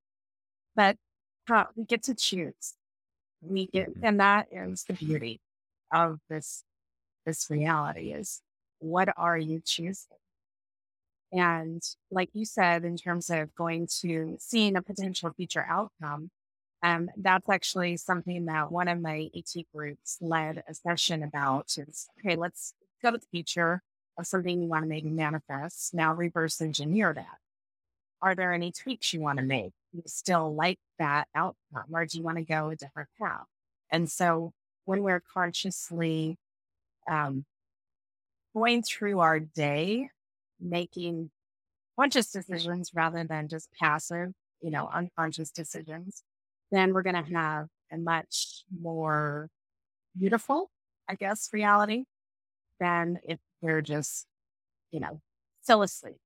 [0.76, 0.96] but
[1.76, 2.74] we get to choose.
[3.40, 4.04] We get, mm-hmm.
[4.04, 5.40] and that is the beauty
[5.92, 6.64] of this
[7.24, 8.40] this reality is
[8.78, 10.16] what are you choosing?
[11.30, 16.30] And like you said, in terms of going to seeing a potential future outcome,
[16.82, 22.08] um, that's actually something that one of my AT groups led a session about is
[22.20, 23.82] okay, let's go to the future
[24.18, 25.92] of something you want to make manifest.
[25.92, 27.38] Now reverse engineer that.
[28.22, 29.72] Are there any tweaks you want to make?
[29.92, 33.44] You still like that outcome or do you want to go a different path?
[33.90, 34.52] And so
[34.84, 36.36] when we're consciously
[37.10, 37.44] um,
[38.54, 40.10] going through our day,
[40.60, 41.30] making
[41.98, 46.22] conscious decisions rather than just passive, you know, unconscious decisions,
[46.70, 49.48] then we're going to have a much more
[50.18, 50.70] beautiful,
[51.08, 52.04] I guess, reality
[52.80, 54.26] than if we're just,
[54.90, 55.20] you know,
[55.62, 56.16] still asleep.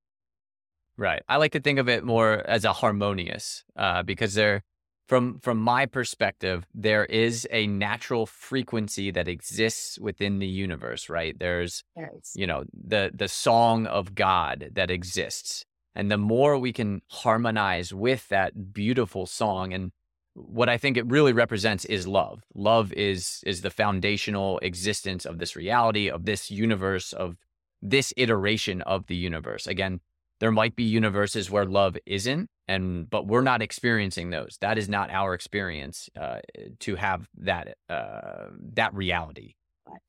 [0.96, 1.22] Right.
[1.28, 4.62] I like to think of it more as a harmonious, uh, because there,
[5.08, 11.08] from from my perspective, there is a natural frequency that exists within the universe.
[11.08, 11.38] Right.
[11.38, 12.32] There's, yes.
[12.34, 17.92] you know, the the song of God that exists, and the more we can harmonize
[17.94, 19.92] with that beautiful song, and
[20.34, 22.42] what I think it really represents is love.
[22.54, 27.36] Love is is the foundational existence of this reality, of this universe, of
[27.82, 29.66] this iteration of the universe.
[29.66, 30.00] Again,
[30.42, 34.58] there might be universes where love isn't, and but we're not experiencing those.
[34.60, 36.40] That is not our experience uh,
[36.80, 39.54] to have that uh, that reality.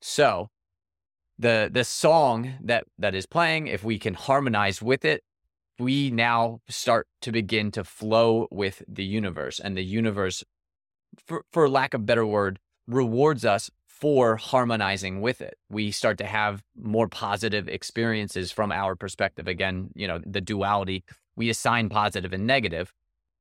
[0.02, 0.48] So,
[1.38, 5.22] the the song that that is playing, if we can harmonize with it,
[5.78, 10.42] we now start to begin to flow with the universe, and the universe,
[11.28, 13.70] for for lack of better word, rewards us
[14.04, 15.56] for harmonizing with it.
[15.70, 19.48] We start to have more positive experiences from our perspective.
[19.48, 21.04] Again, you know, the duality,
[21.36, 22.92] we assign positive and negative.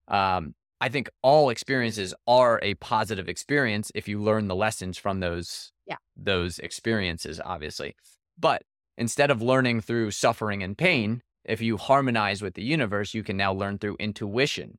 [0.08, 5.20] Um, I think all experiences are a positive experience if you learn the lessons from
[5.20, 5.98] those yeah.
[6.16, 7.98] those experiences, obviously.
[8.40, 8.62] But
[8.98, 13.36] instead of learning through suffering and pain, if you harmonize with the universe, you can
[13.36, 14.78] now learn through intuition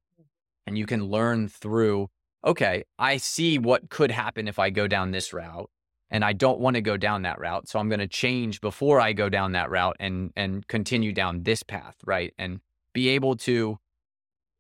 [0.67, 2.09] and you can learn through
[2.45, 5.71] okay, I see what could happen if I go down this route
[6.11, 7.69] and I don't want to go down that route.
[7.69, 11.43] So I'm going to change before I go down that route and and continue down
[11.43, 12.35] this path, right?
[12.39, 12.61] And
[12.93, 13.79] be able to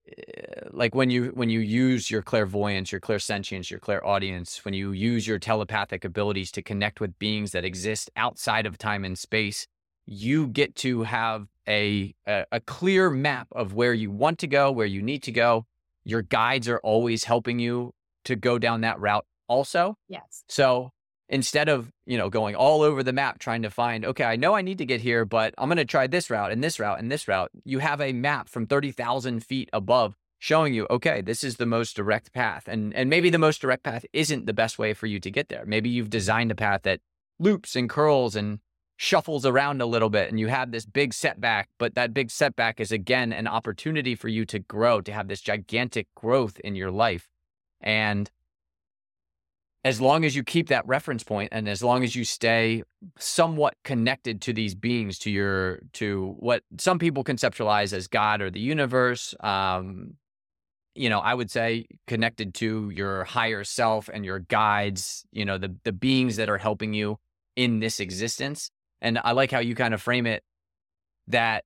[0.09, 0.23] eh,
[0.73, 5.27] like when you when you use your clairvoyance, your clairsentience, your clairaudience, when you use
[5.27, 9.67] your telepathic abilities to connect with beings that exist outside of time and space,
[10.07, 14.71] you get to have a, a, a clear map of where you want to go,
[14.71, 15.67] where you need to go,
[16.05, 17.93] your guides are always helping you
[18.25, 19.97] to go down that route also.
[20.09, 20.45] Yes.
[20.49, 20.91] So
[21.29, 24.55] instead of, you know, going all over the map trying to find, okay, I know
[24.55, 26.99] I need to get here, but I'm going to try this route and this route
[26.99, 31.43] and this route, you have a map from 30,000 feet above showing you, okay, this
[31.43, 32.69] is the most direct path.
[32.69, 35.49] And, and maybe the most direct path isn't the best way for you to get
[35.49, 35.65] there.
[35.67, 37.01] Maybe you've designed a path that
[37.39, 38.59] loops and curls and
[38.97, 42.81] shuffles around a little bit and you have this big setback, but that big setback
[42.81, 46.91] is again an opportunity for you to grow, to have this gigantic growth in your
[46.91, 47.29] life.
[47.81, 48.31] And
[49.85, 52.83] as long as you keep that reference point and as long as you stay
[53.19, 58.51] somewhat connected to these beings, to your, to what some people conceptualize as God or
[58.51, 60.15] the universe, um,
[60.95, 65.59] you know, I would say connected to your higher self and your guides, you know,
[65.59, 67.19] the the beings that are helping you
[67.57, 68.71] in this existence
[69.05, 70.43] and I like how you kind of frame it
[71.29, 71.65] that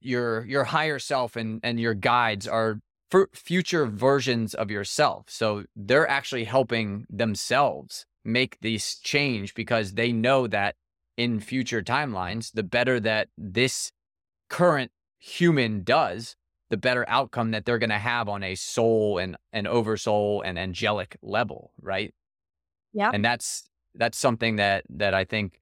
[0.00, 2.78] your your higher self and and your guides are
[3.34, 5.26] future versions of yourself.
[5.28, 10.74] So they're actually helping themselves make this change because they know that
[11.16, 13.92] in future timelines, the better that this
[14.50, 16.36] current human does,
[16.68, 20.58] the better outcome that they're going to have on a soul and an oversoul and
[20.58, 22.12] angelic level, right?
[22.92, 23.10] Yeah.
[23.12, 25.60] And that's that's something that that I think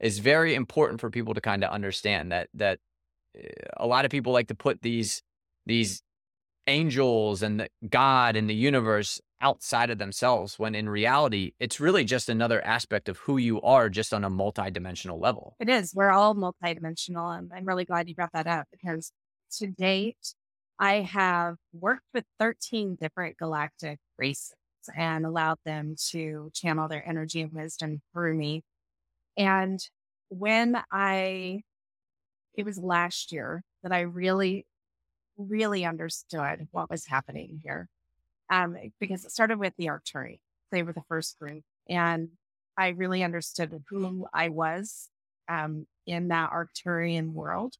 [0.00, 2.78] is very important for people to kind of understand that that
[3.36, 5.22] eh, a lot of people like to put these
[5.66, 6.02] these
[6.66, 12.04] angels and the God and the universe outside of themselves when in reality it's really
[12.04, 15.56] just another aspect of who you are just on a multidimensional level.
[15.60, 15.92] It is.
[15.94, 19.12] We're all multidimensional and I'm really glad you brought that up because
[19.58, 20.34] to date
[20.78, 24.54] I have worked with 13 different galactic races
[24.96, 28.62] and allowed them to channel their energy and wisdom through me
[29.36, 29.80] and
[30.28, 31.62] when I,
[32.56, 34.66] it was last year that I really,
[35.36, 37.88] really understood what was happening here.
[38.50, 40.38] Um, because it started with the Arcturian.
[40.70, 41.64] They were the first group.
[41.88, 42.28] And
[42.76, 45.08] I really understood who I was
[45.48, 47.76] um, in that Arcturian world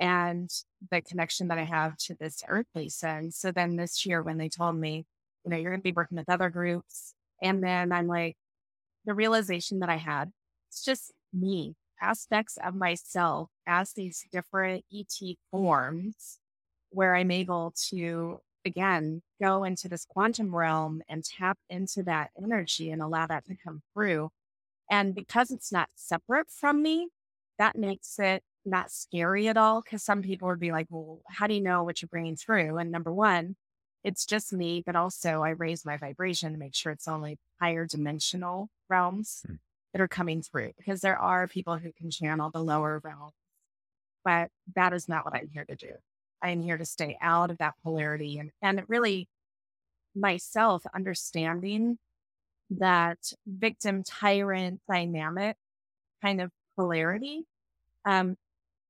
[0.00, 0.50] and
[0.90, 3.30] the connection that I have to this earthly sun.
[3.30, 5.04] So then this year, when they told me,
[5.44, 8.36] you know, you're going to be working with other groups, and then I'm like,
[9.04, 10.32] the realization that I had
[10.72, 16.38] it's just me, aspects of myself as these different ET forms
[16.88, 22.90] where I'm able to, again, go into this quantum realm and tap into that energy
[22.90, 24.30] and allow that to come through.
[24.90, 27.08] And because it's not separate from me,
[27.58, 29.82] that makes it not scary at all.
[29.82, 32.78] Cause some people would be like, well, how do you know what you're bringing through?
[32.78, 33.56] And number one,
[34.04, 37.86] it's just me, but also I raise my vibration to make sure it's only higher
[37.86, 39.42] dimensional realms.
[39.46, 39.56] Hmm
[39.92, 43.34] that are coming through because there are people who can channel the lower realms,
[44.24, 45.92] but that is not what I'm here to do.
[46.42, 49.28] I'm here to stay out of that polarity and, and really
[50.14, 51.98] myself understanding
[52.70, 55.56] that victim tyrant dynamic
[56.22, 57.44] kind of polarity.
[58.04, 58.36] Um,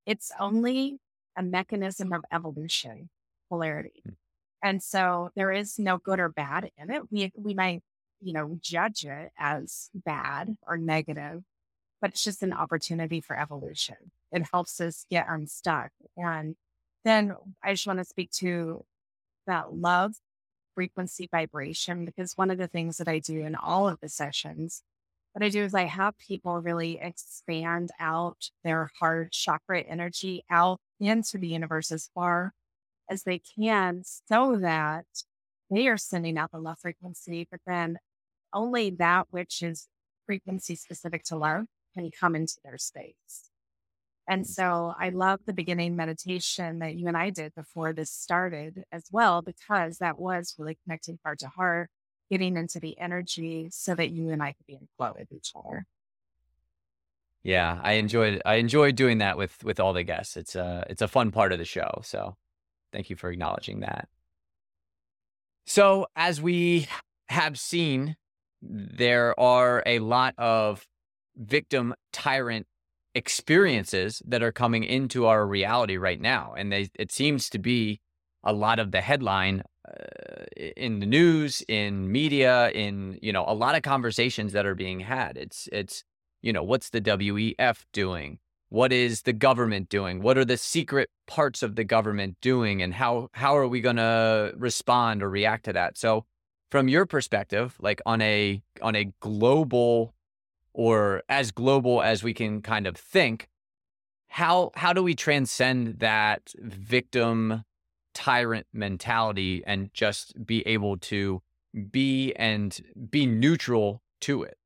[0.05, 0.99] it's only
[1.37, 3.09] a mechanism of evolution,
[3.49, 4.01] polarity.
[4.03, 4.13] Hmm.
[4.65, 7.03] And so there is no good or bad in it.
[7.11, 7.83] We, we might
[8.23, 11.43] you know, judge it as bad or negative,
[12.01, 13.95] but it's just an opportunity for evolution.
[14.31, 15.91] It helps us get unstuck.
[16.17, 16.55] And
[17.05, 18.85] then I just want to speak to
[19.47, 20.13] that love
[20.75, 24.83] frequency vibration because one of the things that I do in all of the sessions,
[25.33, 30.79] what I do is I have people really expand out their heart chakra energy out
[30.99, 32.53] into the universe as far
[33.09, 35.05] as they can so that
[35.69, 37.97] they are sending out the love frequency, but then
[38.53, 39.87] only that which is
[40.25, 43.49] frequency specific to love can come into their space.
[44.27, 44.47] And mm.
[44.47, 49.05] so I love the beginning meditation that you and I did before this started as
[49.11, 51.89] well, because that was really connecting heart to heart,
[52.31, 55.51] getting into the energy so that you and I could be in flow with each
[55.55, 55.85] other.
[57.43, 60.37] Yeah, I enjoyed I enjoyed doing that with with all the guests.
[60.37, 61.99] It's a it's a fun part of the show.
[62.03, 62.37] So
[62.93, 64.07] thank you for acknowledging that.
[65.65, 66.87] So as we
[67.27, 68.15] have seen,
[68.69, 70.87] there are a lot of
[71.35, 72.65] victim tyrant
[73.15, 76.53] experiences that are coming into our reality right now.
[76.57, 77.99] And they, it seems to be
[78.43, 80.45] a lot of the headline uh,
[80.77, 85.01] in the news, in media, in, you know, a lot of conversations that are being
[85.01, 85.37] had.
[85.37, 86.03] It's, it's,
[86.41, 88.39] you know, what's the WEF doing?
[88.69, 90.21] What is the government doing?
[90.21, 92.81] What are the secret parts of the government doing?
[92.81, 95.97] And how, how are we going to respond or react to that?
[95.97, 96.25] So
[96.73, 100.15] from your perspective, like on a, on a global
[100.73, 103.47] or as global as we can kind of think
[104.25, 107.63] how how do we transcend that victim
[108.15, 111.43] tyrant mentality and just be able to
[111.91, 114.57] be and be neutral to it?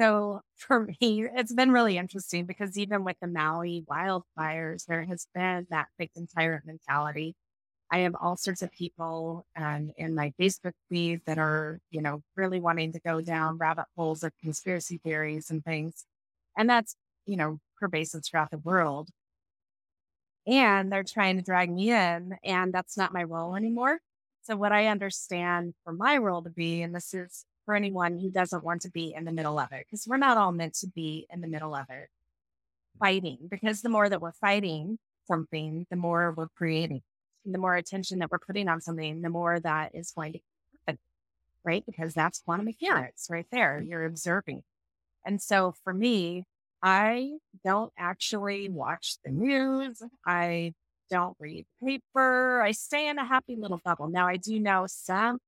[0.00, 5.26] So for me it's been really interesting because even with the maui wildfires there has
[5.34, 7.36] been that victim tyrant mentality
[7.94, 12.22] I have all sorts of people um, in my Facebook feed that are, you know,
[12.34, 16.04] really wanting to go down rabbit holes of conspiracy theories and things.
[16.58, 19.10] And that's, you know, pervasive throughout the world.
[20.44, 24.00] And they're trying to drag me in, and that's not my role anymore.
[24.42, 28.28] So, what I understand for my role to be, and this is for anyone who
[28.28, 30.88] doesn't want to be in the middle of it, because we're not all meant to
[30.88, 32.08] be in the middle of it,
[32.98, 37.02] fighting, because the more that we're fighting something, the more we're creating
[37.44, 40.38] the more attention that we're putting on something, the more that is going to
[40.86, 40.98] happen,
[41.64, 41.84] right?
[41.86, 43.78] Because that's quantum mechanics right there.
[43.80, 43.90] Mm-hmm.
[43.90, 44.62] You're observing.
[45.24, 46.44] And so for me,
[46.82, 47.32] I
[47.64, 50.02] don't actually watch the news.
[50.26, 50.74] I
[51.10, 52.60] don't read paper.
[52.60, 54.08] I stay in a happy little bubble.
[54.08, 55.38] Now, I do know some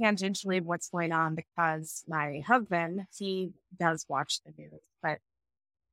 [0.00, 5.18] tangentially what's going on because my husband, he does watch the news, but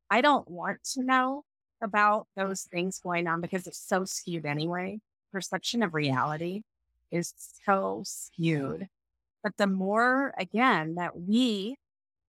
[0.09, 1.43] I don't want to know
[1.81, 4.99] about those things going on because it's so skewed anyway
[5.31, 6.61] perception of reality
[7.11, 7.33] is
[7.65, 8.87] so skewed.
[9.43, 11.77] But the more, again, that we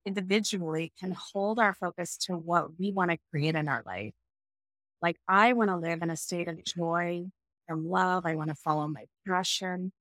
[0.04, 4.14] individually can hold our focus to what we want to create in our life.
[5.02, 7.26] Like, I want to live in a state of joy
[7.68, 8.26] and love.
[8.26, 9.92] I want to follow my passion.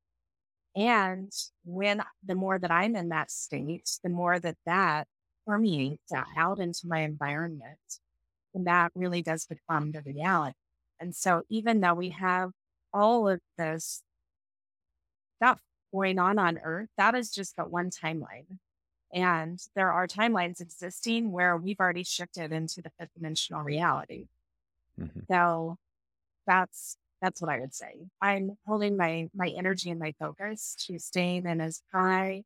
[0.75, 1.31] And
[1.65, 5.07] when the more that I'm in that state, the more that that
[5.45, 7.79] permeates out into my environment,
[8.53, 10.55] and that really does become the reality.
[10.99, 12.51] And so, even though we have
[12.93, 14.01] all of this
[15.37, 15.59] stuff
[15.91, 18.45] going on on Earth, that is just but one timeline.
[19.13, 24.27] And there are timelines existing where we've already shifted into the fifth dimensional reality.
[24.99, 25.21] Mm-hmm.
[25.31, 25.77] So
[26.45, 28.07] that's that's what I would say.
[28.21, 32.43] I'm holding my my energy and my focus to staying in as high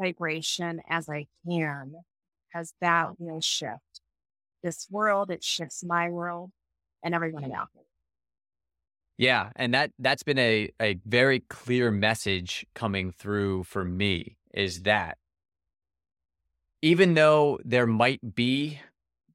[0.00, 1.94] vibration as I can,
[2.48, 4.00] because that will shift
[4.62, 5.30] this world.
[5.30, 6.50] It shifts my world
[7.02, 7.82] and everyone around me.
[9.16, 14.82] Yeah, and that that's been a a very clear message coming through for me is
[14.82, 15.18] that
[16.82, 18.80] even though there might be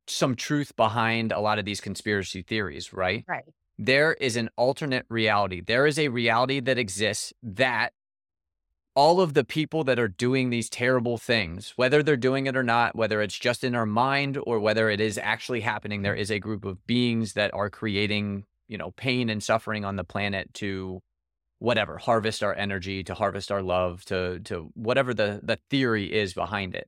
[0.08, 3.24] some truth behind a lot of these conspiracy theories, right?
[3.28, 3.46] Right.
[3.78, 5.62] There is an alternate reality.
[5.62, 7.94] There is a reality that exists that
[8.96, 12.64] all of the people that are doing these terrible things, whether they're doing it or
[12.64, 16.22] not, whether it's just in our mind or whether it is actually happening, there mm-hmm.
[16.22, 20.04] is a group of beings that are creating you know pain and suffering on the
[20.06, 21.02] planet to
[21.58, 26.34] whatever harvest our energy to harvest our love to to whatever the the theory is
[26.34, 26.88] behind it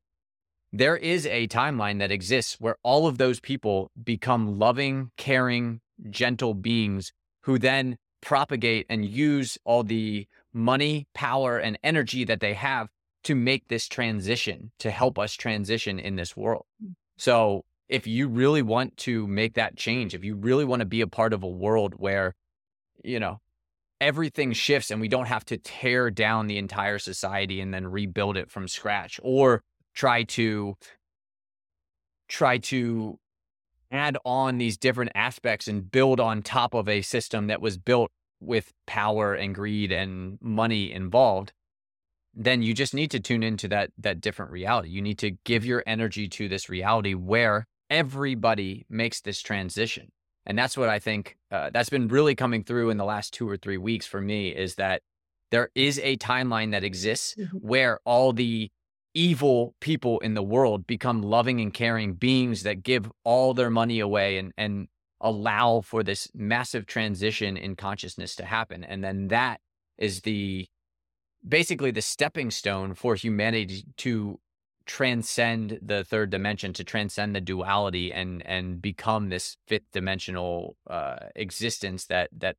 [0.72, 6.54] there is a timeline that exists where all of those people become loving caring gentle
[6.54, 7.12] beings
[7.42, 12.88] who then propagate and use all the money power and energy that they have
[13.24, 16.94] to make this transition to help us transition in this world mm.
[17.18, 21.02] so if you really want to make that change, if you really want to be
[21.02, 22.34] a part of a world where,
[23.04, 23.42] you know,
[24.00, 28.38] everything shifts and we don't have to tear down the entire society and then rebuild
[28.38, 29.62] it from scratch or
[29.94, 30.76] try to
[32.30, 33.20] try to
[33.92, 38.10] add on these different aspects and build on top of a system that was built
[38.40, 41.52] with power and greed and money involved,
[42.34, 44.88] then you just need to tune into that that different reality.
[44.88, 50.12] You need to give your energy to this reality where everybody makes this transition.
[50.48, 53.48] And that's what I think uh, that's been really coming through in the last two
[53.48, 55.04] or three weeks for me is that
[55.52, 57.58] there is a timeline that exists mm-hmm.
[57.58, 58.72] where all the
[59.14, 64.00] evil people in the world become loving and caring beings that give all their money
[64.00, 64.88] away and and
[65.20, 69.60] allow for this massive transition in consciousness to happen and then that
[69.98, 70.66] is the
[71.46, 74.40] basically the stepping stone for humanity to
[74.86, 81.18] transcend the third dimension to transcend the duality and and become this fifth dimensional uh
[81.36, 82.56] existence that that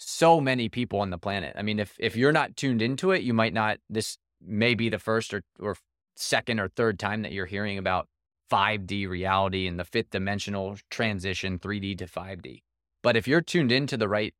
[0.00, 1.54] so many people on the planet.
[1.56, 3.78] I mean, if if you're not tuned into it, you might not.
[3.88, 5.76] This may be the first or or
[6.16, 8.08] second or third time that you're hearing about
[8.50, 12.62] 5D reality and the fifth dimensional transition, 3D to 5D.
[13.02, 14.34] But if you're tuned into the right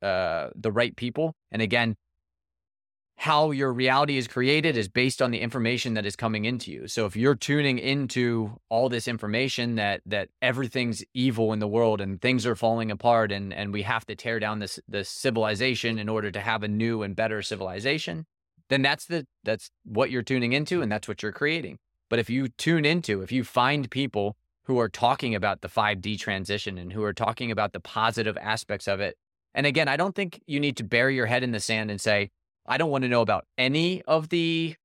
[0.00, 1.96] uh, the right people, and again,
[3.20, 6.88] how your reality is created is based on the information that is coming into you.
[6.88, 12.00] So if you're tuning into all this information that that everything's evil in the world
[12.00, 15.98] and things are falling apart and and we have to tear down this this civilization
[15.98, 18.24] in order to have a new and better civilization,
[18.70, 21.78] then that's the that's what you're tuning into and that's what you're creating.
[22.08, 26.18] But if you tune into, if you find people who are talking about the 5D
[26.18, 29.18] transition and who are talking about the positive aspects of it,
[29.54, 32.00] and again, I don't think you need to bury your head in the sand and
[32.00, 32.30] say,
[32.70, 34.76] I don't want to know about any of the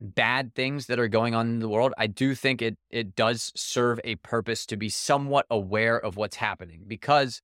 [0.00, 1.92] bad things that are going on in the world.
[1.98, 6.36] I do think it it does serve a purpose to be somewhat aware of what's
[6.36, 7.42] happening because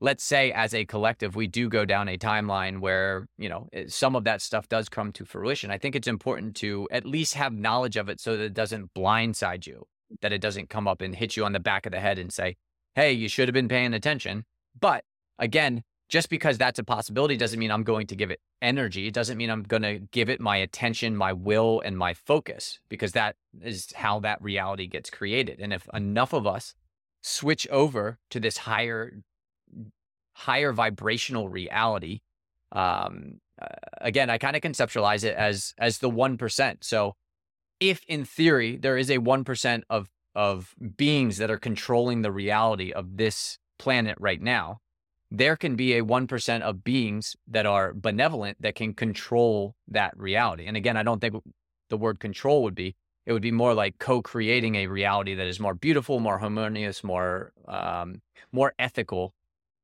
[0.00, 3.84] let's say as a collective we do go down a timeline where, you know, eh,
[3.86, 5.70] some of that stuff does come to fruition.
[5.70, 8.92] I think it's important to at least have knowledge of it so that it doesn't
[8.92, 9.86] blindside you,
[10.20, 12.32] that it doesn't come up and hit you on the back of the head and
[12.32, 12.56] say,
[12.96, 14.44] "Hey, you should have been paying attention."
[14.78, 15.04] But
[15.38, 19.08] again, just because that's a possibility doesn't mean I'm going to give it energy.
[19.08, 22.78] It doesn't mean I'm going to give it my attention, my will, and my focus,
[22.88, 25.60] because that is how that reality gets created.
[25.60, 26.74] And if enough of us
[27.22, 29.20] switch over to this higher,
[30.34, 32.20] higher vibrational reality,
[32.72, 33.66] um, uh,
[34.00, 36.84] again, I kind of conceptualize it as as the one percent.
[36.84, 37.16] So,
[37.80, 42.30] if in theory there is a one percent of of beings that are controlling the
[42.30, 44.80] reality of this planet right now,
[45.30, 50.66] there can be a 1% of beings that are benevolent that can control that reality.
[50.66, 51.36] And again, I don't think
[51.90, 55.58] the word control would be, it would be more like co-creating a reality that is
[55.58, 58.22] more beautiful, more harmonious, more, um,
[58.52, 59.34] more ethical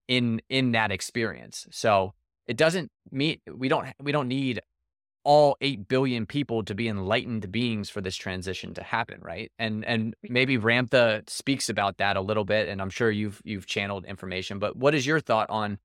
[0.07, 1.66] in, in that experience.
[1.70, 2.14] So
[2.47, 4.61] it doesn't mean we don't, we don't need
[5.24, 9.52] all 8 billion people to be enlightened beings for this transition to happen right?
[9.58, 13.66] And and maybe ramtha speaks about that a little bit and i'm sure you've you've
[13.66, 15.78] channeled information but what is your thought on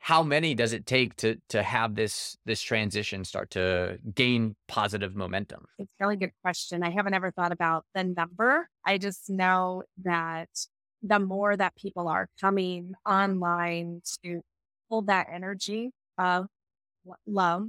[0.00, 5.14] how many does it take to to have this this transition start to gain positive
[5.14, 5.66] momentum?
[5.78, 6.82] It's a really good question.
[6.82, 8.68] I haven't ever thought about the number.
[8.84, 10.48] I just know that
[11.02, 14.40] the more that people are coming online to
[14.88, 16.46] hold that energy of
[17.26, 17.68] love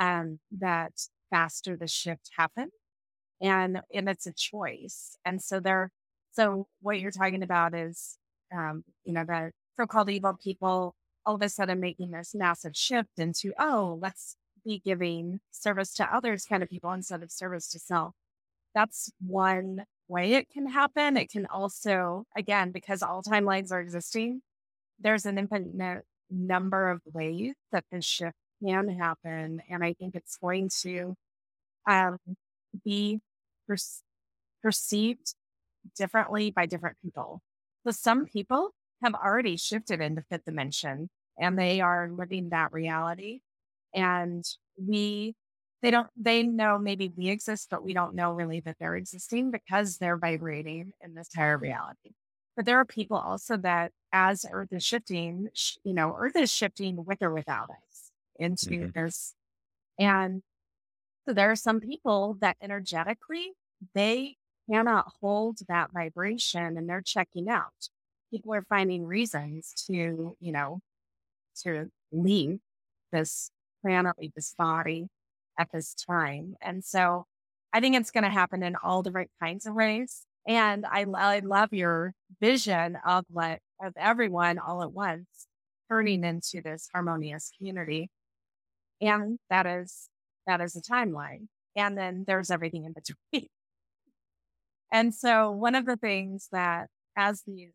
[0.00, 0.92] um, that
[1.30, 2.72] faster the shift happens.
[3.40, 5.16] And, and it's a choice.
[5.24, 5.90] And so there,
[6.32, 8.16] so what you're talking about is,
[8.54, 10.94] um, you know, the so-called evil people
[11.26, 16.14] all of a sudden making this massive shift into, oh, let's be giving service to
[16.14, 18.14] others kind of people instead of service to self.
[18.74, 21.16] That's one way it can happen.
[21.16, 24.42] It can also, again, because all timelines are existing,
[25.00, 29.62] there's an infinite number of ways that this shift can happen.
[29.70, 31.14] And I think it's going to
[31.88, 32.18] um,
[32.84, 33.20] be
[33.68, 33.76] per-
[34.62, 35.34] perceived
[35.96, 37.42] differently by different people.
[37.84, 38.70] So some people
[39.02, 43.40] have already shifted into fifth dimension and they are living that reality.
[43.94, 44.44] And
[44.76, 45.34] we,
[45.82, 49.50] they don't, they know maybe we exist, but we don't know really that they're existing
[49.50, 52.12] because they're vibrating in this higher reality.
[52.56, 55.48] But there are people also that as Earth is shifting,
[55.82, 57.93] you know, Earth is shifting with or without us
[58.38, 58.90] into mm-hmm.
[58.94, 59.34] there's
[59.98, 60.42] and
[61.26, 63.52] so there are some people that energetically
[63.94, 64.36] they
[64.70, 67.88] cannot hold that vibration and they're checking out.
[68.30, 70.80] People are finding reasons to, you know,
[71.62, 72.58] to leave
[73.12, 73.50] this
[73.82, 75.08] planet, leave this body
[75.58, 76.54] at this time.
[76.60, 77.26] And so
[77.72, 80.24] I think it's going to happen in all different kinds of ways.
[80.46, 85.26] And I, I love your vision of what, of everyone all at once
[85.88, 88.10] turning into this harmonious community.
[89.04, 90.08] And that is,
[90.46, 91.48] that is a timeline.
[91.76, 93.48] And then there's everything in between.
[94.92, 97.72] and so one of the things that as these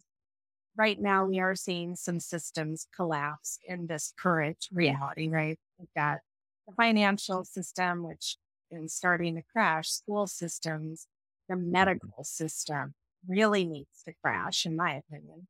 [0.77, 5.59] right now we are seeing some systems collapse in this current reality, right?
[5.77, 6.19] We've got
[6.67, 8.37] the financial system, which
[8.71, 11.07] is starting to crash, school systems,
[11.49, 12.93] the medical system
[13.27, 15.47] really needs to crash, in my opinion.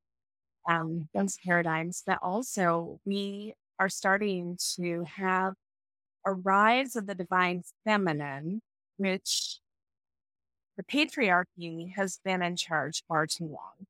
[0.68, 5.54] Um, those paradigms, that also we are starting to have
[6.30, 8.62] a rise of the divine feminine,
[8.98, 9.60] which
[10.78, 13.88] the patriarchy has been in charge far too long.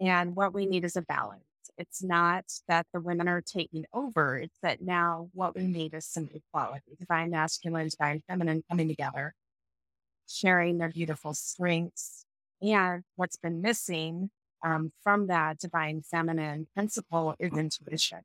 [0.00, 1.42] And what we need is a balance.
[1.76, 6.06] It's not that the women are taking over, it's that now what we need is
[6.06, 9.34] some equality, divine masculine, divine feminine coming together,
[10.26, 12.24] sharing their beautiful strengths.
[12.62, 14.30] And what's been missing
[14.64, 18.22] um, from that divine feminine principle is intuition.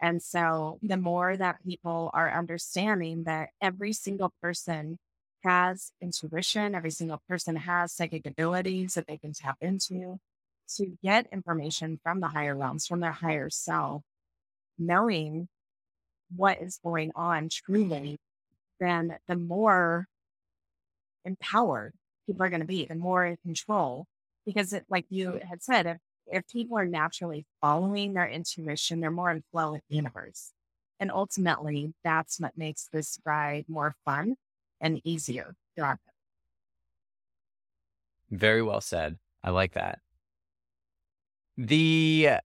[0.00, 4.98] And so the more that people are understanding that every single person
[5.44, 10.18] has intuition, every single person has psychic abilities that they can tap into
[10.76, 14.02] to get information from the higher realms, from their higher self,
[14.78, 15.48] knowing
[16.36, 18.18] what is going on truly,
[18.80, 20.06] then the more
[21.24, 21.92] empowered
[22.26, 24.06] people are going to be, the more in control.
[24.44, 25.98] Because, it, like you had said, if
[26.32, 30.52] if people are naturally following their intuition, they're more in flow with the universe.
[31.00, 34.36] And ultimately, that's what makes this ride more fun
[34.80, 35.54] and easier.
[38.30, 39.18] Very well said.
[39.42, 40.00] I like that.
[41.56, 42.38] The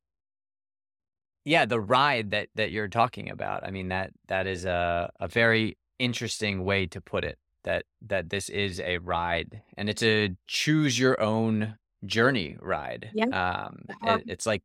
[1.45, 3.65] yeah, the ride that that you're talking about.
[3.65, 7.38] I mean that that is a a very interesting way to put it.
[7.63, 13.12] That that this is a ride and it's a choose your own journey ride.
[13.14, 13.28] Yeah.
[13.28, 14.64] Um, it, it's like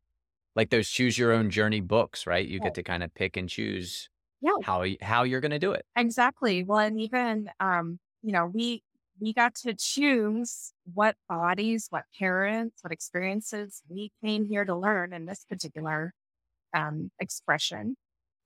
[0.55, 2.45] like those choose your own journey books, right?
[2.45, 2.65] You yeah.
[2.65, 4.09] get to kind of pick and choose
[4.41, 4.51] yeah.
[4.63, 5.85] how how you're going to do it.
[5.95, 6.63] Exactly.
[6.63, 8.83] Well, and even um, you know, we
[9.19, 15.13] we got to choose what bodies, what parents, what experiences we came here to learn
[15.13, 16.13] in this particular
[16.73, 17.97] um, expression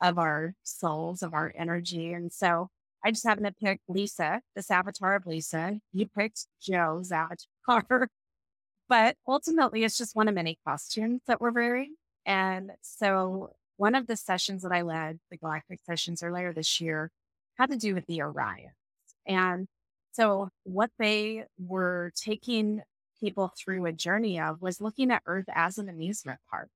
[0.01, 2.11] of our souls, of our energy.
[2.13, 2.69] And so
[3.05, 5.79] I just happened to pick Lisa, this avatar of Lisa.
[5.91, 8.09] You picked Joe's avatar.
[8.89, 11.95] But ultimately, it's just one of many costumes that we're wearing.
[12.25, 17.11] And so one of the sessions that I led, the Galactic sessions earlier this year,
[17.57, 18.71] had to do with the Orions.
[19.25, 19.67] And
[20.11, 22.81] so what they were taking
[23.19, 26.69] people through a journey of was looking at Earth as an amusement park.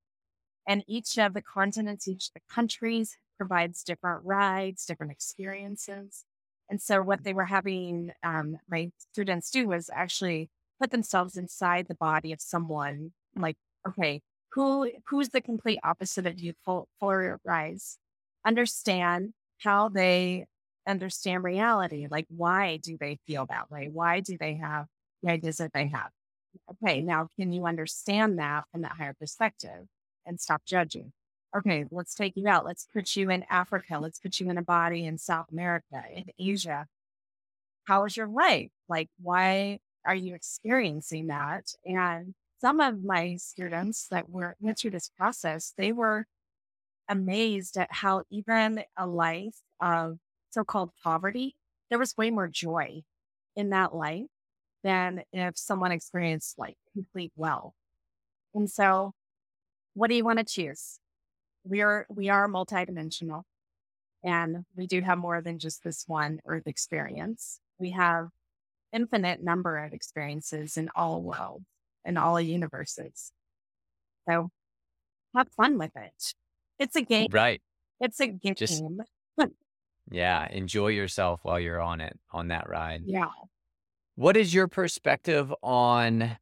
[0.68, 6.26] And each of the continents, each of the countries provides different rides, different experiences.
[6.70, 10.50] And so what they were having um, my students do was actually
[10.80, 13.58] put themselves inside the body of someone like,
[13.88, 14.22] okay,
[14.52, 17.98] who who's the complete opposite of you for, rise?
[18.46, 20.46] Understand how they
[20.88, 22.08] understand reality.
[22.10, 23.90] Like why do they feel that way?
[23.92, 24.86] Why do they have
[25.22, 26.10] the ideas that they have?
[26.72, 29.86] Okay, now can you understand that from that higher perspective
[30.26, 31.12] and stop judging?
[31.56, 32.66] Okay, let's take you out.
[32.66, 34.00] Let's put you in Africa.
[34.00, 36.88] Let's put you in a body in South America, in Asia.
[37.86, 38.70] How is your life?
[38.90, 41.66] Like, why are you experiencing that?
[41.86, 46.26] And some of my students that were went through this process, they were
[47.10, 50.18] amazed at how even a life of
[50.50, 51.56] so-called poverty,
[51.90, 53.02] there was way more joy
[53.56, 54.26] in that life
[54.84, 57.74] than if someone experienced like complete wealth.
[58.56, 59.14] And so
[59.94, 61.00] what do you want to choose?
[61.64, 63.44] We are we are multidimensional
[64.24, 67.60] and we do have more than just this one earth experience.
[67.78, 68.30] We have
[68.94, 71.66] infinite number of experiences in all worlds
[72.06, 73.32] and all universes.
[74.28, 74.50] So
[75.36, 76.34] have fun with it.
[76.80, 77.28] It's a game.
[77.32, 77.62] Right.
[78.00, 78.56] It's a game.
[78.56, 78.84] Just,
[80.12, 80.48] yeah.
[80.52, 83.04] Enjoy yourself while you're on it, on that ride.
[83.06, 83.30] Yeah.
[84.16, 86.38] What is your perspective on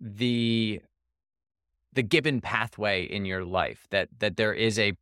[0.00, 0.80] the
[1.92, 4.94] the given pathway in your life that that there is a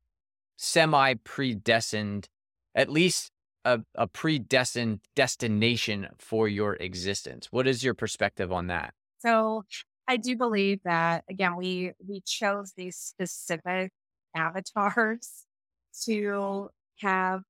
[0.57, 2.29] semi predestined
[2.75, 3.31] at least
[3.65, 7.49] a, a predestined destination for your existence.
[7.51, 8.95] What is your perspective on that?
[9.19, 9.65] So
[10.09, 13.93] I do believe that again, we we chose these specific
[14.35, 15.47] avatars
[16.05, 17.43] to have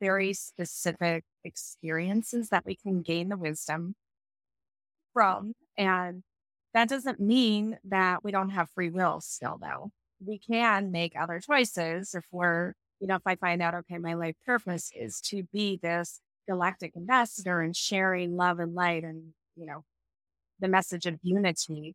[0.00, 3.94] very specific experiences that we can gain the wisdom
[5.12, 5.54] from.
[5.78, 6.22] And
[6.74, 9.90] that doesn't mean that we don't have free will still, though.
[10.24, 14.14] We can make other choices if we're you know, if I find out, okay, my
[14.14, 19.66] life purpose is to be this galactic ambassador and sharing love and light and, you
[19.66, 19.84] know,
[20.58, 21.94] the message of unity.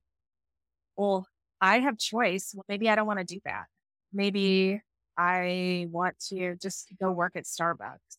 [0.95, 1.25] Well,
[1.59, 2.53] I have choice.
[2.67, 3.65] Maybe I don't want to do that.
[4.13, 4.81] Maybe
[5.17, 8.17] I want to just go work at Starbucks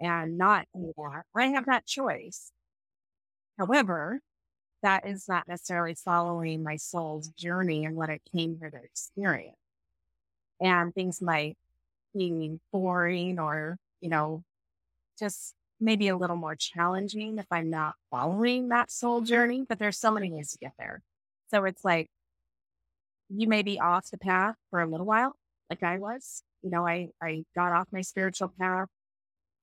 [0.00, 1.22] and not do that.
[1.36, 2.50] I have that choice.
[3.60, 4.18] However,
[4.82, 9.54] that is not necessarily following my soul's journey and what it came here to experience.
[10.60, 11.56] And things might
[12.14, 14.42] be boring or, you know,
[15.18, 19.98] just maybe a little more challenging if I'm not following that soul journey, but there's
[19.98, 21.02] so many ways to get there.
[21.50, 22.08] So it's like
[23.28, 25.34] you may be off the path for a little while,
[25.70, 26.42] like I was.
[26.62, 28.88] You know, I, I got off my spiritual path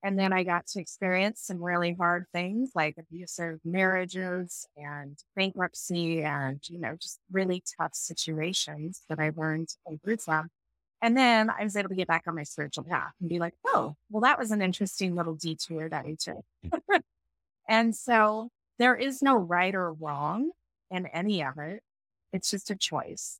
[0.03, 6.23] and then I got to experience some really hard things like abusive marriages and bankruptcy
[6.23, 9.69] and, you know, just really tough situations that I learned
[10.03, 10.49] through from.
[11.01, 13.53] And then I was able to get back on my spiritual path and be like,
[13.65, 17.01] oh, well, that was an interesting little detour that I took.
[17.69, 20.51] and so there is no right or wrong
[20.91, 21.81] in any of it.
[22.33, 23.39] It's just a choice.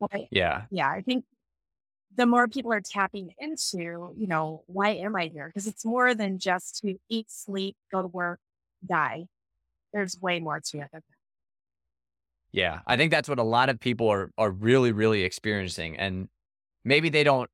[0.00, 0.28] Okay.
[0.30, 0.62] Yeah.
[0.70, 0.88] Yeah.
[0.88, 1.24] I think
[2.14, 5.48] the more people are tapping into, you know, why am I here?
[5.48, 8.40] Because it's more than just to eat, sleep, go to work,
[8.84, 9.26] die.
[9.92, 11.04] There's way more to it.
[12.52, 15.98] Yeah, I think that's what a lot of people are are really, really experiencing.
[15.98, 16.28] And
[16.86, 17.50] maybe they don't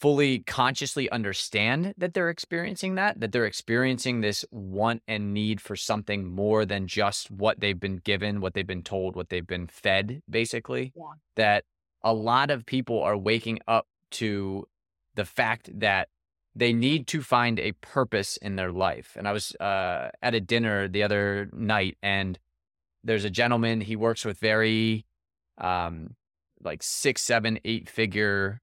[0.00, 5.76] fully consciously understand that they're experiencing that, that they're experiencing this want and need for
[5.76, 9.68] something more than just what they've been given, what they've been told, what they've been
[9.68, 10.92] fed, basically.
[10.96, 11.04] Yeah.
[11.36, 11.64] That
[12.02, 14.66] a lot of people are waking up to
[15.14, 16.08] the fact that
[16.56, 19.14] they need to find a purpose in their life.
[19.16, 22.36] And I was uh, at a dinner the other night, and
[23.04, 25.06] there's a gentleman, he works with very
[25.58, 26.16] um,
[26.60, 28.61] like six, seven, eight figure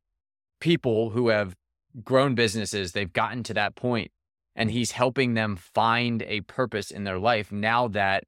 [0.59, 1.55] people who have
[2.03, 4.11] grown businesses, they've gotten to that point,
[4.55, 8.23] and he's helping them find a purpose in their life now that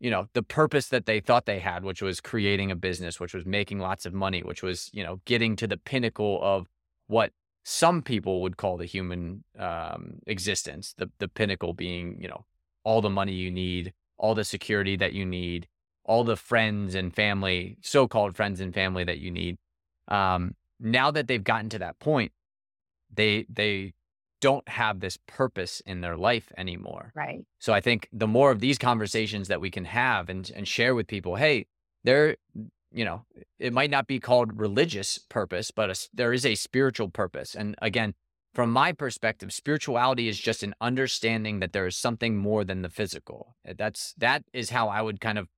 [0.00, 3.32] you know the purpose that they thought they had which was creating a business which
[3.32, 6.66] was making lots of money which was you know getting to the pinnacle of
[7.06, 7.30] what
[7.62, 12.44] some people would call the human um, existence the the pinnacle being you know
[12.82, 15.68] all the money you need all the security that you need
[16.04, 19.56] all the friends and family so-called friends and family that you need.
[20.08, 22.32] Um, now that they've gotten to that point,
[23.12, 23.94] they they
[24.40, 27.12] don't have this purpose in their life anymore.
[27.14, 27.46] Right.
[27.58, 30.94] So I think the more of these conversations that we can have and and share
[30.94, 31.66] with people, hey,
[32.02, 32.36] there
[32.94, 33.24] you know,
[33.58, 37.56] it might not be called religious purpose, but a, there is a spiritual purpose.
[37.56, 38.14] And again,
[38.54, 42.88] from my perspective, spirituality is just an understanding that there is something more than the
[42.88, 43.56] physical.
[43.66, 45.48] Eh, that's that is how I would kind of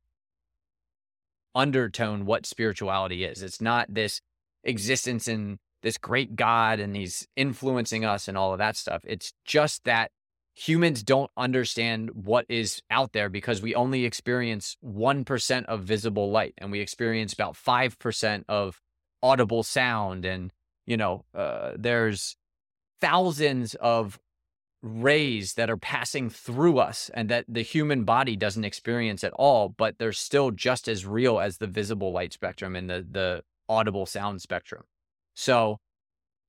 [1.55, 3.43] undertone what spirituality is.
[3.43, 4.23] It's not this
[4.67, 9.03] existence in this great God and he's influencing us and all of that stuff.
[9.07, 10.11] It's just that
[10.55, 16.55] humans don't understand what is out there because we only experience 1% of visible light
[16.59, 18.81] and we experience about 5% of
[19.23, 20.25] audible sound.
[20.25, 20.53] And,
[20.87, 22.37] you know, uh, there's
[23.01, 24.19] thousands of
[24.83, 29.69] rays that are passing through us and that the human body doesn't experience at all,
[29.69, 34.07] but they're still just as real as the visible light spectrum and the, the audible
[34.07, 34.85] sound spectrum.
[35.35, 35.79] So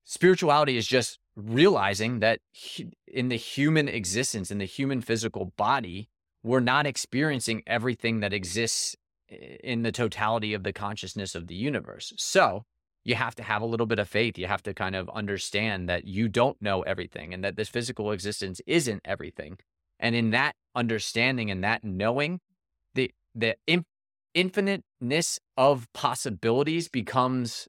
[0.05, 2.39] spirituality is just realizing that
[3.07, 6.09] in the human existence, in the human physical body,
[6.43, 8.95] we're not experiencing everything that exists
[9.29, 12.13] in the totality of the consciousness of the universe.
[12.17, 12.63] So
[13.03, 14.37] you have to have a little bit of faith.
[14.37, 18.11] You have to kind of understand that you don't know everything and that this physical
[18.11, 19.57] existence isn't everything.
[19.99, 22.39] And in that understanding and that knowing,
[22.95, 23.55] the the
[24.33, 27.67] infiniteness of possibilities becomes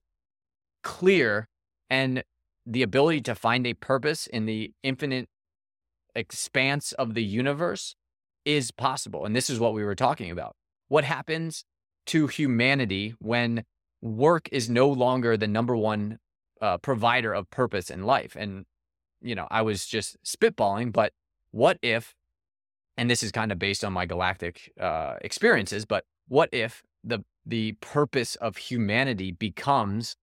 [0.83, 1.49] clear
[1.91, 2.23] and
[2.67, 5.29] the ability to find a purpose in the infinite
[6.15, 7.95] expanse of the universe
[8.45, 9.25] is possible.
[9.25, 10.55] And this is what we were talking about.
[10.89, 11.65] What happens
[12.07, 13.65] to humanity when
[14.03, 16.19] work is no longer the number one
[16.61, 18.37] uh, provider of purpose in life?
[18.39, 18.65] And,
[19.21, 21.13] you know, I was just spitballing, but
[21.51, 22.15] what if,
[22.97, 27.24] and this is kind of based on my galactic uh, experiences, but what if the
[27.45, 30.16] the purpose of humanity becomes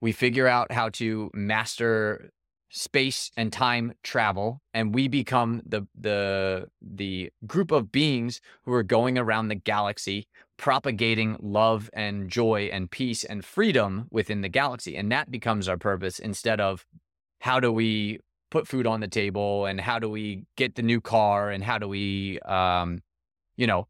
[0.00, 2.30] we figure out how to master
[2.74, 8.82] space and time travel and we become the the the group of beings who are
[8.82, 10.26] going around the galaxy
[10.56, 15.76] propagating love and joy and peace and freedom within the galaxy and that becomes our
[15.76, 16.86] purpose instead of
[17.40, 18.18] how do we
[18.50, 21.76] put food on the table and how do we get the new car and how
[21.76, 23.02] do we um
[23.56, 23.86] you know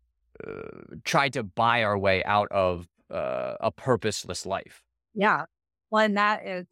[0.46, 4.82] uh, try to buy our way out of uh, a purposeless life.
[5.14, 5.44] Yeah.
[5.90, 6.66] Well, and that is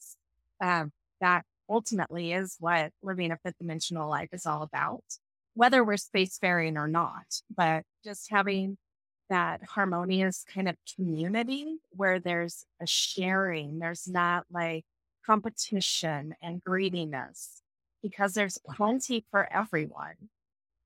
[0.61, 5.05] um, that ultimately is what living a fifth dimensional life is all about,
[5.55, 7.27] whether we're spacefaring or not.
[7.55, 8.79] But just having
[9.29, 14.85] that harmonious kind of community where there's a sharing, there's not like
[15.25, 17.63] competition and greediness
[18.03, 20.15] because there's plenty for everyone.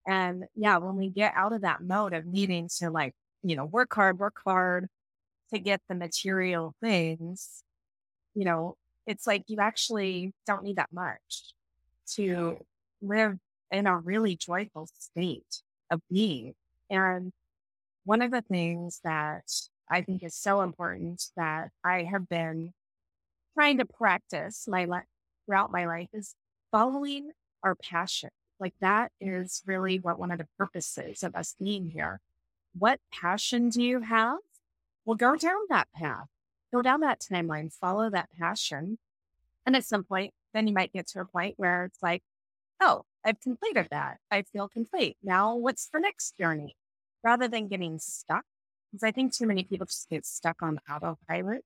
[0.07, 3.64] And yeah, when we get out of that mode of needing to like, you know,
[3.64, 4.88] work hard, work hard
[5.52, 7.62] to get the material things,
[8.34, 8.76] you know,
[9.07, 11.55] it's like you actually don't need that much
[12.14, 12.59] to
[13.02, 13.38] live
[13.70, 16.55] in a really joyful state of being.
[16.90, 17.32] And
[18.05, 19.50] one of the things that
[19.90, 22.72] I think is so important that I have been
[23.55, 25.05] trying to practice my life
[25.46, 26.34] throughout my life is
[26.72, 27.30] following
[27.62, 28.30] our passion.
[28.61, 29.42] Like that mm-hmm.
[29.42, 32.20] is really what one of the purposes of us being here.
[32.76, 34.38] What passion do you have?
[35.05, 36.26] Well, go down that path,
[36.72, 38.98] go down that timeline, follow that passion.
[39.66, 42.22] And at some point, then you might get to a point where it's like,
[42.80, 44.18] oh, I've completed that.
[44.30, 45.16] I feel complete.
[45.22, 46.76] Now what's the next journey?
[47.22, 48.44] Rather than getting stuck,
[48.90, 51.64] because I think too many people just get stuck on autopilot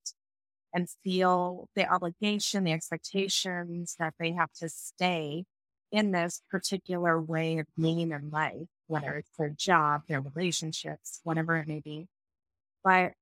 [0.75, 5.45] and feel the obligation, the expectations that they have to stay
[5.91, 11.57] in this particular way of being in life, whether it's their job, their relationships, whatever
[11.57, 12.09] it may be.
[12.85, 13.13] But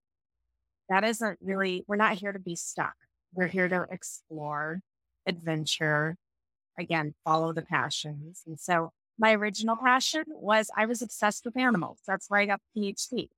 [0.88, 2.94] that isn't really, we're not here to be stuck.
[3.34, 4.80] We're here to explore,
[5.26, 6.16] adventure,
[6.78, 8.42] again, follow the passions.
[8.46, 11.98] And so my original passion was I was obsessed with animals.
[12.06, 13.28] That's where I got the PhD.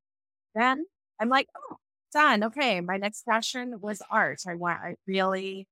[0.54, 0.86] Then
[1.20, 1.76] I'm like, oh,
[2.12, 2.44] done.
[2.44, 2.80] Okay.
[2.80, 4.42] My next passion was art.
[4.46, 5.66] I want, I really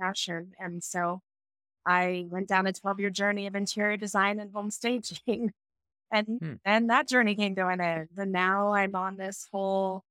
[0.00, 0.52] passion.
[0.58, 1.20] And so
[1.86, 5.52] I went down a 12 year journey of interior design and home staging.
[6.14, 6.52] And hmm.
[6.66, 8.10] and that journey came to an end.
[8.18, 10.04] And now I'm on this whole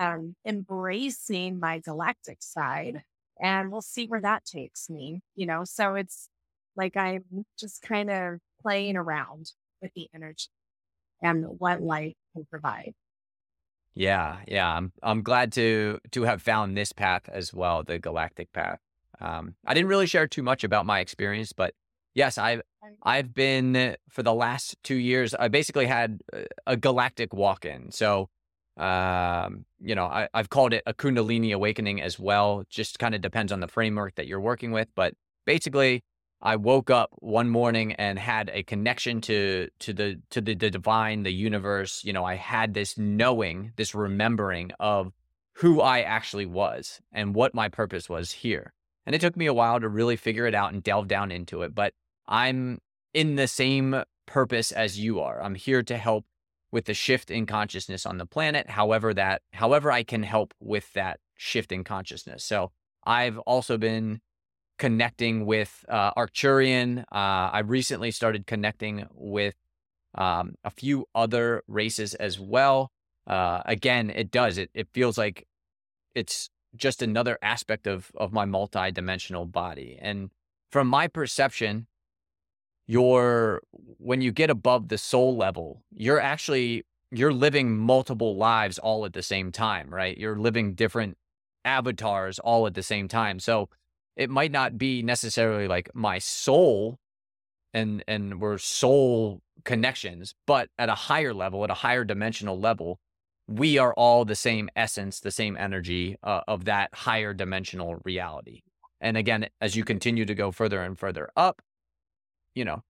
[0.00, 3.04] um, embracing my galactic side.
[3.40, 5.62] And we'll see where that takes me, you know.
[5.62, 6.28] So it's
[6.74, 10.48] like I'm just kind of playing around with the energy
[11.22, 12.94] and what life can provide.
[13.94, 14.68] Yeah, yeah.
[14.68, 18.80] I'm I'm glad to to have found this path as well, the galactic path.
[19.20, 21.74] Um, I didn't really share too much about my experience, but
[22.14, 22.62] yes, I've
[23.02, 25.34] I've been for the last two years.
[25.34, 26.20] I basically had
[26.66, 27.90] a galactic walk-in.
[27.90, 28.28] So,
[28.76, 32.64] um, you know, I, I've called it a Kundalini awakening as well.
[32.68, 35.14] Just kind of depends on the framework that you're working with, but
[35.46, 36.02] basically,
[36.42, 40.70] I woke up one morning and had a connection to to the to the, the
[40.70, 42.04] divine, the universe.
[42.04, 45.12] You know, I had this knowing, this remembering of
[45.54, 48.74] who I actually was and what my purpose was here.
[49.06, 51.62] And it took me a while to really figure it out and delve down into
[51.62, 51.74] it.
[51.74, 51.92] But
[52.26, 52.78] I'm
[53.12, 55.42] in the same purpose as you are.
[55.42, 56.24] I'm here to help
[56.72, 60.92] with the shift in consciousness on the planet, however that however I can help with
[60.94, 62.44] that shift in consciousness.
[62.44, 62.72] So
[63.04, 64.20] I've also been
[64.78, 67.00] connecting with uh, Arcturian.
[67.12, 69.54] Uh, I recently started connecting with
[70.16, 72.90] um, a few other races as well.
[73.26, 74.58] Uh, again, it does.
[74.58, 75.46] It it feels like
[76.14, 79.98] it's just another aspect of of my multi-dimensional body.
[80.00, 80.30] And
[80.70, 81.86] from my perception,
[82.86, 83.62] you're
[83.98, 89.12] when you get above the soul level, you're actually you're living multiple lives all at
[89.12, 90.18] the same time, right?
[90.18, 91.16] You're living different
[91.64, 93.38] avatars all at the same time.
[93.38, 93.68] So
[94.16, 96.98] it might not be necessarily like my soul
[97.72, 102.98] and and we're soul connections, but at a higher level, at a higher dimensional level,
[103.46, 108.62] we are all the same essence, the same energy uh, of that higher dimensional reality.
[109.00, 111.60] And again, as you continue to go further and further up,
[112.54, 112.82] you know,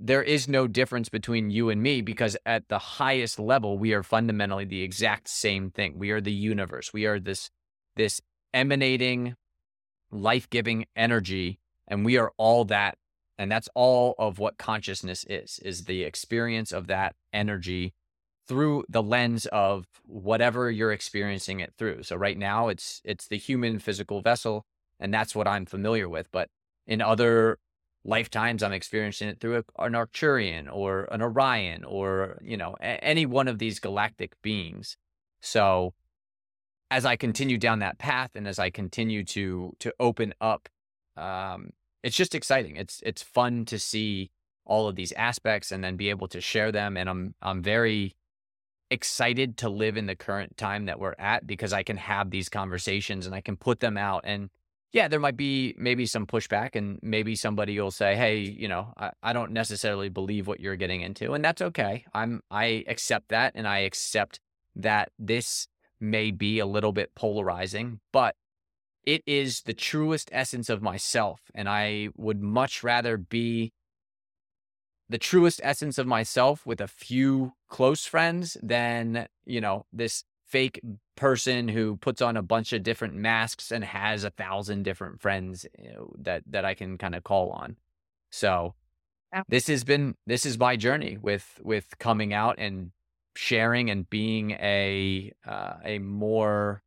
[0.00, 4.02] there is no difference between you and me because at the highest level, we are
[4.02, 5.98] fundamentally the exact same thing.
[5.98, 6.92] We are the universe.
[6.92, 7.50] We are this
[7.96, 8.20] this
[8.54, 9.36] emanating,
[10.10, 12.96] life-giving energy, and we are all that.
[13.38, 17.94] And that's all of what consciousness is, is the experience of that energy
[18.50, 22.02] through the lens of whatever you're experiencing it through.
[22.02, 24.66] So right now it's it's the human physical vessel
[24.98, 26.48] and that's what I'm familiar with, but
[26.84, 27.60] in other
[28.04, 33.04] lifetimes I'm experiencing it through a, an Arcturian or an Orion or you know a,
[33.04, 34.96] any one of these galactic beings.
[35.40, 35.94] So
[36.90, 40.68] as I continue down that path and as I continue to to open up
[41.16, 41.70] um
[42.02, 42.74] it's just exciting.
[42.74, 44.32] It's it's fun to see
[44.64, 48.16] all of these aspects and then be able to share them and I'm I'm very
[48.90, 52.48] excited to live in the current time that we're at because I can have these
[52.48, 54.22] conversations and I can put them out.
[54.24, 54.50] And
[54.92, 58.92] yeah, there might be maybe some pushback and maybe somebody will say, Hey, you know,
[58.96, 61.32] I, I don't necessarily believe what you're getting into.
[61.32, 62.04] And that's okay.
[62.12, 63.52] I'm, I accept that.
[63.54, 64.40] And I accept
[64.76, 65.68] that this
[66.00, 68.34] may be a little bit polarizing, but
[69.04, 71.40] it is the truest essence of myself.
[71.54, 73.72] And I would much rather be
[75.10, 80.80] the truest essence of myself with a few close friends than, you know, this fake
[81.16, 85.66] person who puts on a bunch of different masks and has a thousand different friends
[85.78, 87.76] you know, that that I can kind of call on.
[88.30, 88.74] So.
[89.48, 92.90] This has been this is my journey with with coming out and
[93.36, 96.82] sharing and being a uh, a more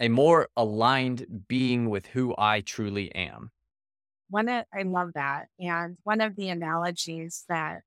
[0.00, 3.52] a more aligned being with who I truly am.
[4.30, 5.48] One of, I love that.
[5.58, 7.82] And one of the analogies that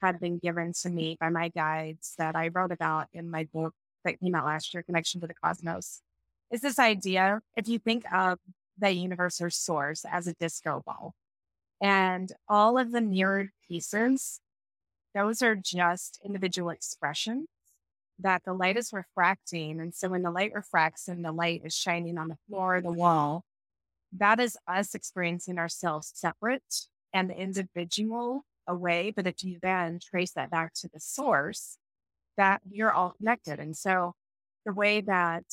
[0.00, 3.74] had been given to me by my guides that I wrote about in my book
[4.04, 6.02] that came out last year, Connection to the Cosmos,
[6.50, 8.38] is this idea if you think of
[8.78, 11.14] the universe or source as a disco ball
[11.80, 14.40] and all of the mirrored pieces,
[15.14, 17.48] those are just individual expressions
[18.18, 19.80] that the light is refracting.
[19.80, 22.80] And so when the light refracts and the light is shining on the floor or
[22.80, 23.44] the wall,
[24.16, 29.12] that is us experiencing ourselves separate and the individual away.
[29.14, 31.78] But if you then trace that back to the source,
[32.36, 33.58] that you're all connected.
[33.58, 34.14] And so
[34.64, 35.44] the way that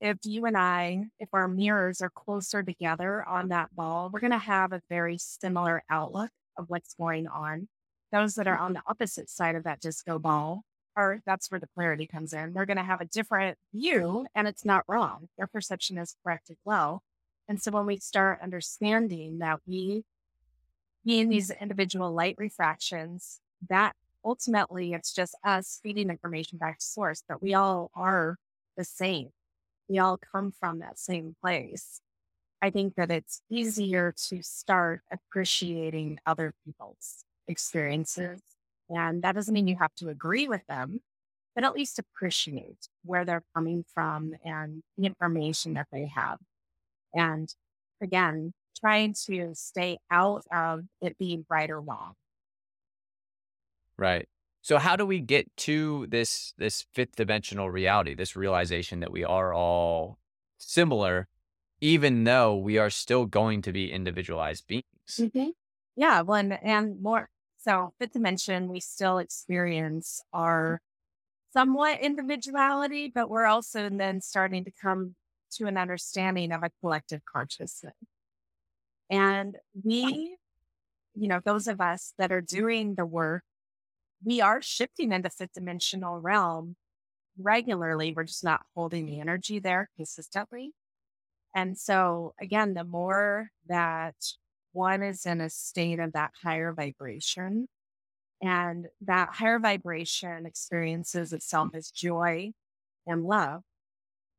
[0.00, 4.30] if you and I, if our mirrors are closer together on that ball, we're going
[4.30, 7.68] to have a very similar outlook of what's going on.
[8.12, 10.62] Those that are on the opposite side of that disco ball
[10.96, 12.52] are that's where the clarity comes in.
[12.52, 15.28] They're going to have a different view and it's not wrong.
[15.36, 17.02] Their perception is correct as well.
[17.50, 20.04] And so when we start understanding that we,
[21.04, 27.24] being these individual light refractions, that ultimately it's just us feeding information back to source,
[27.28, 28.36] but we all are
[28.76, 29.30] the same.
[29.88, 32.00] We all come from that same place.
[32.62, 38.40] I think that it's easier to start appreciating other people's experiences
[38.88, 41.00] and that doesn't mean you have to agree with them,
[41.54, 46.38] but at least appreciate where they're coming from and the information that they have.
[47.14, 47.52] And
[48.00, 52.14] again, trying to stay out of it being right or wrong.
[53.98, 54.28] Right.
[54.62, 59.24] So how do we get to this this fifth dimensional reality, this realization that we
[59.24, 60.18] are all
[60.58, 61.28] similar,
[61.80, 64.84] even though we are still going to be individualized beings?
[65.18, 65.50] Mm-hmm.
[65.96, 70.80] Yeah, well, and, and more so, fifth dimension, we still experience our
[71.52, 75.14] somewhat individuality, but we're also then starting to come
[75.52, 77.94] to an understanding of a collective consciousness.
[79.10, 80.36] And we,
[81.14, 83.42] you know, those of us that are doing the work,
[84.24, 86.76] we are shifting into fifth dimensional realm
[87.38, 88.12] regularly.
[88.12, 90.72] We're just not holding the energy there consistently.
[91.54, 94.14] And so, again, the more that
[94.72, 97.68] one is in a state of that higher vibration.
[98.42, 102.52] And that higher vibration experiences itself as joy
[103.06, 103.62] and love.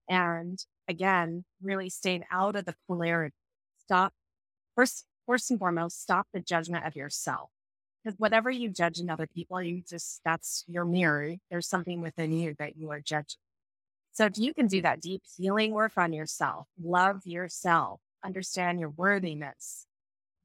[0.09, 3.35] And again, really staying out of the polarity.
[3.77, 4.13] Stop,
[4.75, 7.49] first, first and foremost, stop the judgment of yourself.
[8.03, 11.35] Because whatever you judge in other people, you just, that's your mirror.
[11.49, 13.39] There's something within you that you are judging.
[14.11, 18.89] So if you can do that deep healing work on yourself, love yourself, understand your
[18.89, 19.85] worthiness,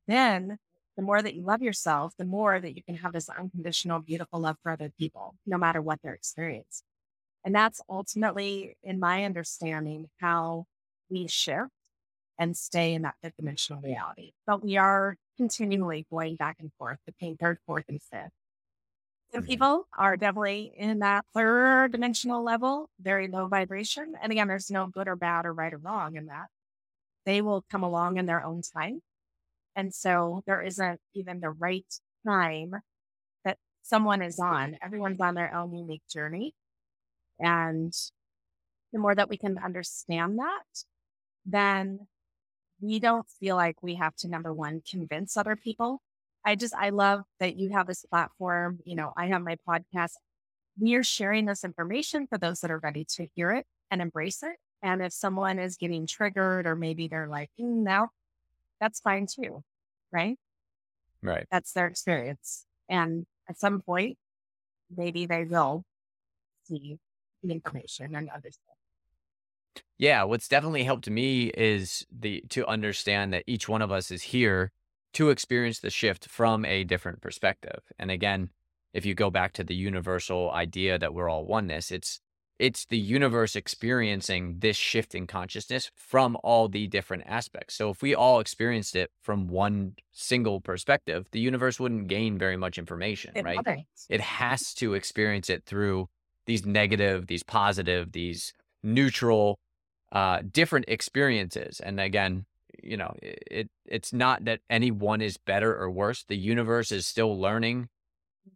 [0.07, 0.59] then
[0.97, 4.41] the more that you love yourself, the more that you can have this unconditional, beautiful
[4.41, 6.83] love for other people, no matter what their experience.
[7.47, 10.67] And that's ultimately, in my understanding, how
[11.09, 11.71] we shift
[12.41, 14.33] and stay in that fifth dimensional reality.
[14.49, 18.33] But we are continually going back and forth between third, fourth, and fifth.
[19.33, 19.49] Some mm-hmm.
[19.49, 24.15] people are definitely in that third dimensional level, very low vibration.
[24.21, 26.47] And again, there's no good or bad or right or wrong in that.
[27.27, 29.03] They will come along in their own time.
[29.77, 31.87] And so there isn't even the right
[32.27, 32.75] time
[33.45, 34.79] that someone is on.
[34.83, 36.53] Everyone's on their own unique journey.
[37.39, 37.93] And
[38.93, 40.85] the more that we can understand that,
[41.45, 42.07] then
[42.81, 46.03] we don't feel like we have to, number one, convince other people.
[46.45, 48.81] I just, I love that you have this platform.
[48.85, 50.13] You know, I have my podcast.
[50.79, 54.43] We are sharing this information for those that are ready to hear it and embrace
[54.43, 54.57] it.
[54.83, 58.09] And if someone is getting triggered or maybe they're like, mm, no,
[58.81, 59.63] that's fine too.
[60.13, 60.37] Right.
[61.23, 61.47] Right.
[61.51, 62.67] That's their experience.
[62.89, 64.19] And at some point,
[64.95, 65.85] maybe they will
[66.65, 66.99] see
[67.51, 68.77] information and understand.
[69.99, 74.23] Yeah, what's definitely helped me is the to understand that each one of us is
[74.23, 74.73] here
[75.15, 77.81] to experience the shift from a different perspective.
[77.99, 78.51] And again,
[78.93, 82.21] if you go back to the universal idea that we're all oneness, it's
[82.59, 87.75] it's the universe experiencing this shift in consciousness from all the different aspects.
[87.75, 92.57] So if we all experienced it from one single perspective, the universe wouldn't gain very
[92.57, 93.61] much information, it right?
[94.09, 96.09] It has to experience it through
[96.47, 99.59] these negative, these positive, these neutral,
[100.13, 101.81] uh, different experiences.
[101.81, 102.47] And again,
[102.83, 106.25] you know, it it's not that any one is better or worse.
[106.25, 107.89] The universe is still learning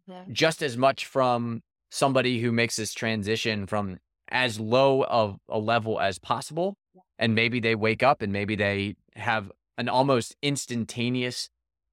[0.09, 0.31] mm-hmm.
[0.33, 3.97] just as much from somebody who makes this transition from
[4.29, 6.75] as low of a level as possible.
[7.19, 11.49] And maybe they wake up and maybe they have an almost instantaneous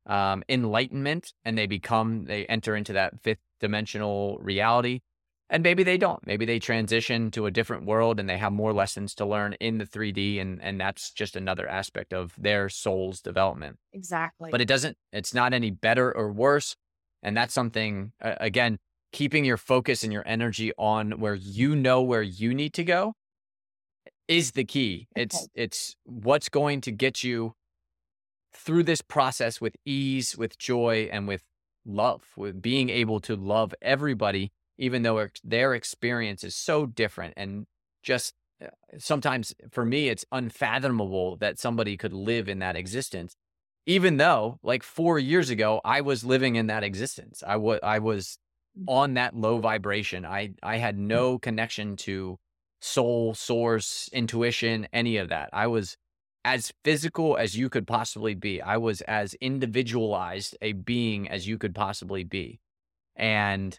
[0.06, 5.00] um, enlightenment and they become, they enter into that fifth dimensional reality.
[5.50, 6.26] And maybe they don't.
[6.26, 9.78] Maybe they transition to a different world and they have more lessons to learn in
[9.78, 10.40] the 3D.
[10.40, 13.78] And, and that's just another aspect of their soul's development.
[13.94, 14.50] Exactly.
[14.50, 16.76] But it doesn't, it's not any better or worse.
[17.22, 18.78] And that's something, uh, again,
[19.12, 23.14] keeping your focus and your energy on where you know where you need to go
[24.28, 25.08] is the key.
[25.16, 27.54] It's it's what's going to get you
[28.54, 31.42] through this process with ease, with joy, and with
[31.86, 37.34] love, with being able to love everybody, even though their experience is so different.
[37.36, 37.66] And
[38.02, 38.68] just uh,
[38.98, 43.34] sometimes for me, it's unfathomable that somebody could live in that existence,
[43.86, 47.42] even though like four years ago, I was living in that existence.
[47.46, 48.38] I was, I was
[48.78, 48.84] mm.
[48.86, 50.24] on that low vibration.
[50.24, 51.00] I, I had mm.
[51.00, 52.38] no connection to
[52.80, 55.50] soul, source, intuition, any of that.
[55.52, 55.96] I was
[56.44, 58.62] as physical as you could possibly be.
[58.62, 62.60] I was as individualized a being as you could possibly be.
[63.16, 63.78] And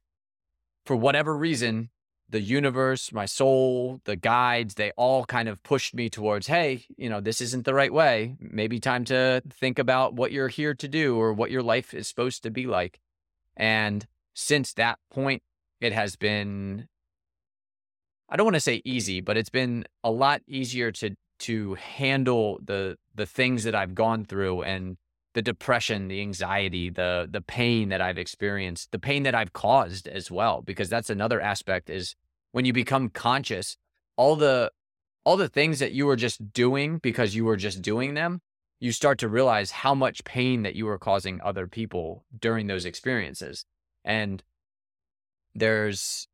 [0.85, 1.89] for whatever reason,
[2.29, 7.09] the universe, my soul, the guides, they all kind of pushed me towards, hey, you
[7.09, 8.35] know, this isn't the right way.
[8.39, 12.07] Maybe time to think about what you're here to do or what your life is
[12.07, 12.99] supposed to be like.
[13.57, 15.41] And since that point,
[15.81, 16.87] it has been
[18.29, 22.59] I don't want to say easy, but it's been a lot easier to to handle
[22.63, 24.97] the the things that I've gone through and
[25.39, 30.05] the depression, the anxiety, the the pain that I've experienced, the pain that I've caused
[30.05, 32.13] as well because that's another aspect is
[32.51, 33.77] when you become conscious,
[34.17, 34.69] all the
[35.23, 38.41] all the things that you were just doing because you were just doing them,
[38.81, 42.83] you start to realize how much pain that you were causing other people during those
[42.83, 43.63] experiences.
[44.03, 44.43] And
[45.55, 46.27] there's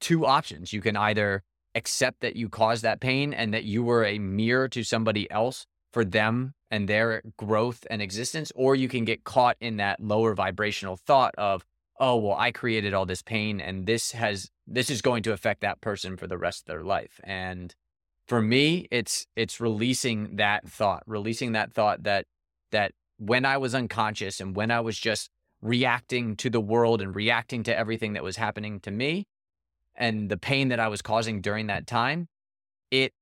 [0.00, 0.72] two options.
[0.72, 1.42] You can either
[1.74, 5.66] accept that you caused that pain and that you were a mirror to somebody else
[5.92, 10.34] for them and their growth and existence, or you can get caught in that lower
[10.34, 11.64] vibrational thought of,
[11.98, 15.62] oh, well, I created all this pain and this has this is going to affect
[15.62, 17.20] that person for the rest of their life.
[17.24, 17.74] And
[18.26, 22.26] for me, it's it's releasing that thought, releasing that thought that
[22.70, 25.30] that when I was unconscious and when I was just
[25.60, 29.26] reacting to the world and reacting to everything that was happening to me,
[29.96, 32.28] and the pain that I was causing during that time,
[32.90, 33.12] it,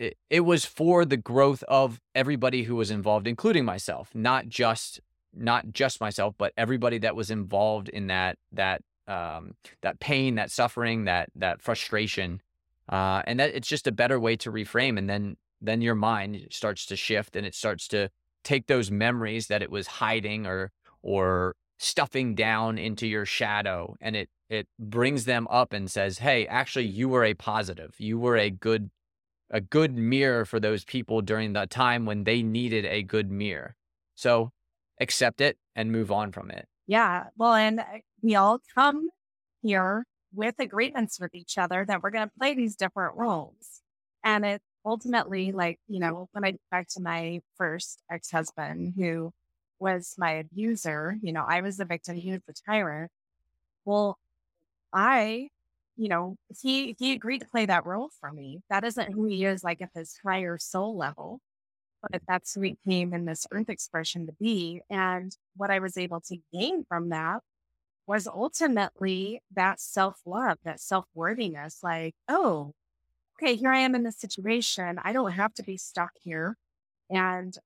[0.00, 5.00] it it was for the growth of everybody who was involved, including myself, not just
[5.32, 10.50] not just myself, but everybody that was involved in that that um, that pain, that
[10.50, 12.40] suffering, that that frustration,
[12.88, 14.98] uh, and that it's just a better way to reframe.
[14.98, 18.08] And then then your mind starts to shift, and it starts to
[18.42, 20.72] take those memories that it was hiding or
[21.02, 26.46] or stuffing down into your shadow, and it it brings them up and says, "Hey,
[26.46, 27.94] actually you were a positive.
[27.98, 28.90] You were a good
[29.50, 33.76] a good mirror for those people during the time when they needed a good mirror."
[34.14, 34.52] So,
[35.00, 36.68] accept it and move on from it.
[36.86, 37.26] Yeah.
[37.36, 37.84] Well, and uh,
[38.22, 39.08] we all come
[39.62, 43.80] here with agreements with each other that we're going to play these different roles.
[44.24, 49.32] And it ultimately, like, you know, when I back to my first ex husband who
[49.78, 53.10] was my abuser, you know, I was the victim, he was the tyrant.
[53.84, 54.18] Well,
[54.92, 55.48] I,
[56.00, 58.62] you know, he he agreed to play that role for me.
[58.70, 61.40] That isn't who he is like at this higher soul level,
[62.02, 64.80] but that's who he came in this earth expression to be.
[64.90, 67.42] And what I was able to gain from that
[68.06, 72.72] was ultimately that self-love, that self-worthiness, like, oh,
[73.36, 74.98] okay, here I am in this situation.
[75.04, 76.56] I don't have to be stuck here.
[77.10, 77.56] And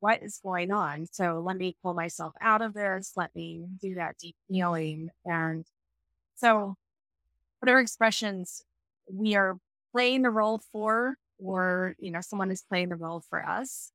[0.00, 1.06] what is going on?
[1.12, 3.12] So let me pull myself out of this.
[3.16, 5.66] Let me do that deep healing and
[6.36, 6.76] so,
[7.62, 8.64] whatever expressions
[9.08, 9.56] we are
[9.92, 13.92] playing the role for, or, you know, someone is playing the role for us,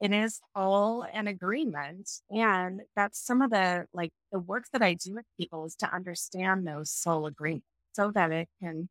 [0.00, 2.10] it is all an agreement.
[2.30, 5.94] And that's some of the like the work that I do with people is to
[5.94, 8.88] understand those soul agreements so that it can,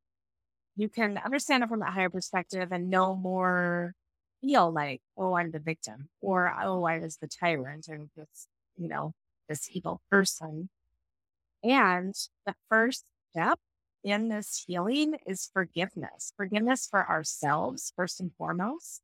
[0.76, 3.94] you can understand it from a higher perspective and no more
[4.42, 8.48] feel like, oh, I'm the victim or, oh, I was the tyrant and this,
[8.78, 9.14] you know,
[9.48, 10.70] this evil person.
[11.64, 12.14] And
[12.46, 13.60] the first step
[14.04, 19.02] in this healing is forgiveness forgiveness for ourselves, first and foremost,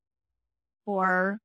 [0.85, 1.39] for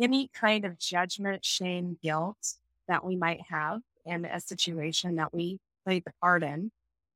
[0.00, 2.54] any kind of judgment, shame, guilt
[2.88, 6.70] that we might have in a situation that we played the part in,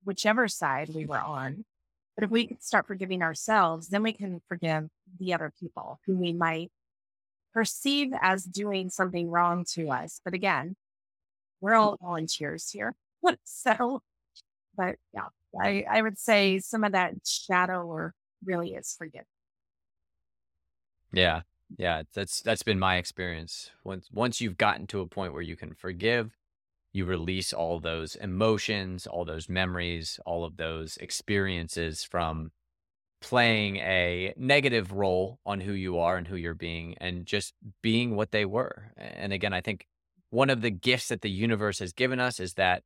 [0.04, 1.64] whichever side we were on.
[2.16, 4.88] But if we can start forgiving ourselves, then we can forgive
[5.18, 6.70] the other people who we might
[7.52, 10.20] perceive as doing something wrong to us.
[10.24, 10.76] But again,
[11.60, 12.94] we're all volunteers here.
[13.44, 14.02] so,
[14.76, 15.28] but yeah,
[15.58, 18.14] I, I would say some of that shadow or
[18.44, 19.26] really is forgiven.
[21.12, 21.42] Yeah.
[21.78, 23.70] Yeah, that's that's been my experience.
[23.84, 26.36] Once once you've gotten to a point where you can forgive,
[26.92, 32.50] you release all those emotions, all those memories, all of those experiences from
[33.20, 38.16] playing a negative role on who you are and who you're being and just being
[38.16, 38.92] what they were.
[38.96, 39.86] And again, I think
[40.30, 42.82] one of the gifts that the universe has given us is that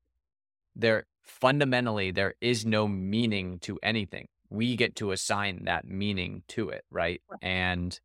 [0.77, 4.27] there fundamentally there is no meaning to anything.
[4.51, 7.21] We get to assign that meaning to it, right?
[7.43, 7.99] And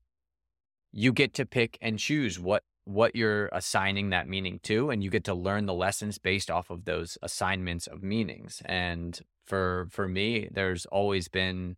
[0.92, 5.12] you get to pick and choose what what you're assigning that meaning to and you
[5.12, 10.08] get to learn the lessons based off of those assignments of meanings and for for
[10.08, 11.76] me there's always been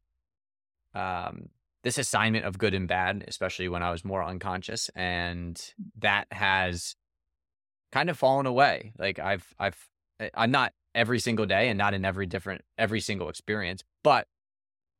[0.95, 1.49] um
[1.83, 6.95] this assignment of good and bad especially when i was more unconscious and that has
[7.91, 9.89] kind of fallen away like i've i've
[10.35, 14.27] i'm not every single day and not in every different every single experience but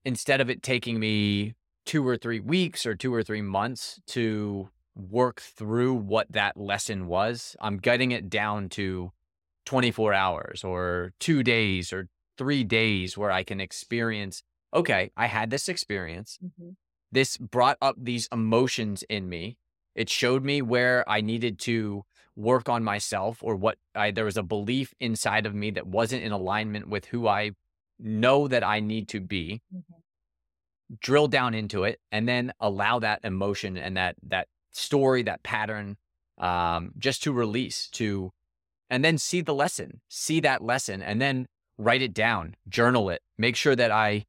[0.06, 1.54] instead of it taking me
[1.86, 7.08] two or three weeks or two or three months to work through what that lesson
[7.08, 7.56] was.
[7.60, 9.12] I'm getting it down to
[9.66, 14.44] 24 hours or two days or three days where I can experience
[14.74, 16.40] okay, I had this experience.
[16.42, 16.70] Mm-hmm.
[17.12, 19.58] This brought up these emotions in me.
[19.96, 22.06] It showed me where I needed to
[22.36, 26.24] work on myself or what I, there was a belief inside of me that wasn't
[26.24, 27.52] in alignment with who I
[28.00, 29.62] know that I need to be.
[29.74, 30.02] Mm-hmm
[31.00, 35.98] drill down into it and then allow that emotion and that that story that pattern
[36.38, 38.32] um, just to release to
[38.90, 41.48] and then see the lesson see that lesson and then
[41.78, 44.26] write it down journal it make sure that i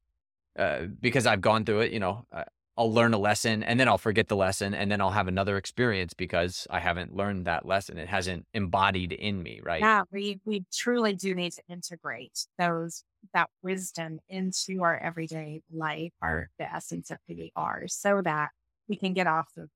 [0.57, 2.43] uh, because i've gone through it you know uh,
[2.77, 5.57] I'll learn a lesson and then I'll forget the lesson and then I'll have another
[5.57, 7.97] experience because I haven't learned that lesson.
[7.97, 9.81] It hasn't embodied in me, right?
[9.81, 16.11] Yeah, we we truly do need to integrate those that wisdom into our everyday life,
[16.21, 18.49] our the essence of who we are, so that
[18.87, 19.69] we can get off the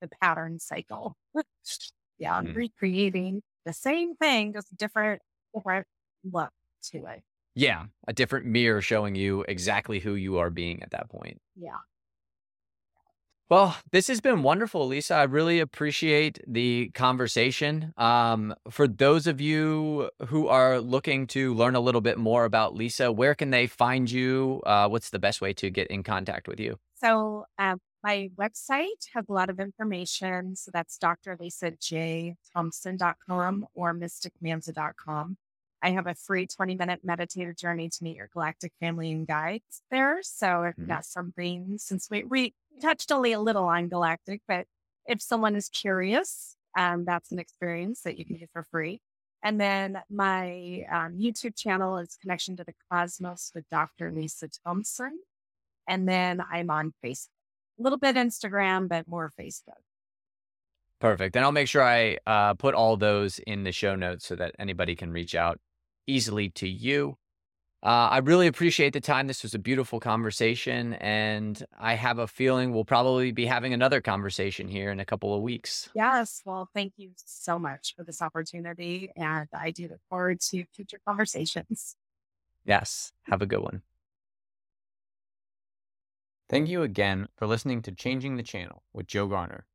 [0.00, 1.16] the pattern cycle.
[2.18, 2.54] yeah, mm-hmm.
[2.54, 5.20] recreating the same thing, just different
[5.54, 5.86] different
[6.24, 6.50] look
[6.90, 7.22] to it.
[7.54, 11.40] Yeah, a different mirror showing you exactly who you are being at that point.
[11.54, 11.76] Yeah.
[13.48, 15.14] Well, this has been wonderful, Lisa.
[15.14, 17.92] I really appreciate the conversation.
[17.98, 22.74] Um, for those of you who are looking to learn a little bit more about
[22.74, 24.62] Lisa, where can they find you?
[24.64, 26.78] Uh, what's the best way to get in contact with you?
[26.94, 30.56] So, um, my website has a lot of information.
[30.56, 35.36] So that's drlisajthompson.com or mysticmanza.com.
[35.84, 39.82] I have a free 20 minute meditative journey to meet your galactic family and guides
[39.90, 40.20] there.
[40.22, 40.86] So if mm-hmm.
[40.86, 44.66] that's something, since we, we touched only a little on galactic, but
[45.06, 49.00] if someone is curious, um, that's an experience that you can do for free.
[49.42, 54.12] And then my um, YouTube channel is Connection to the Cosmos with Dr.
[54.12, 55.18] Lisa Thompson.
[55.88, 57.26] And then I'm on Facebook,
[57.78, 59.82] a little bit Instagram, but more Facebook.
[61.00, 61.34] Perfect.
[61.34, 64.54] And I'll make sure I uh, put all those in the show notes so that
[64.60, 65.58] anybody can reach out
[66.06, 67.16] easily to you.
[67.82, 69.26] Uh, I really appreciate the time.
[69.26, 74.00] This was a beautiful conversation, and I have a feeling we'll probably be having another
[74.00, 75.88] conversation here in a couple of weeks.
[75.94, 76.42] Yes.
[76.44, 81.00] Well, thank you so much for this opportunity, and I do look forward to future
[81.04, 81.96] conversations.
[82.64, 83.12] Yes.
[83.24, 83.82] Have a good one.
[86.48, 89.66] Thank you again for listening to Changing the Channel with Joe Garner.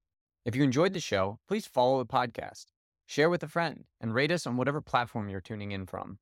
[0.46, 2.68] If you enjoyed the show, please follow the podcast
[3.08, 6.20] share with a friend, and rate us on whatever platform you're tuning in from.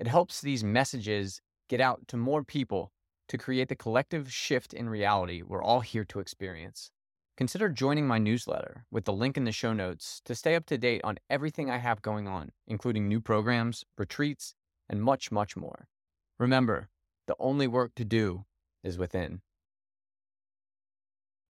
[0.00, 2.90] It helps these messages get out to more people
[3.28, 6.90] to create the collective shift in reality we're all here to experience.
[7.36, 10.78] Consider joining my newsletter with the link in the show notes to stay up to
[10.78, 14.54] date on everything I have going on, including new programs, retreats,
[14.88, 15.86] and much, much more.
[16.38, 16.88] Remember,
[17.26, 18.46] the only work to do
[18.82, 19.42] is within.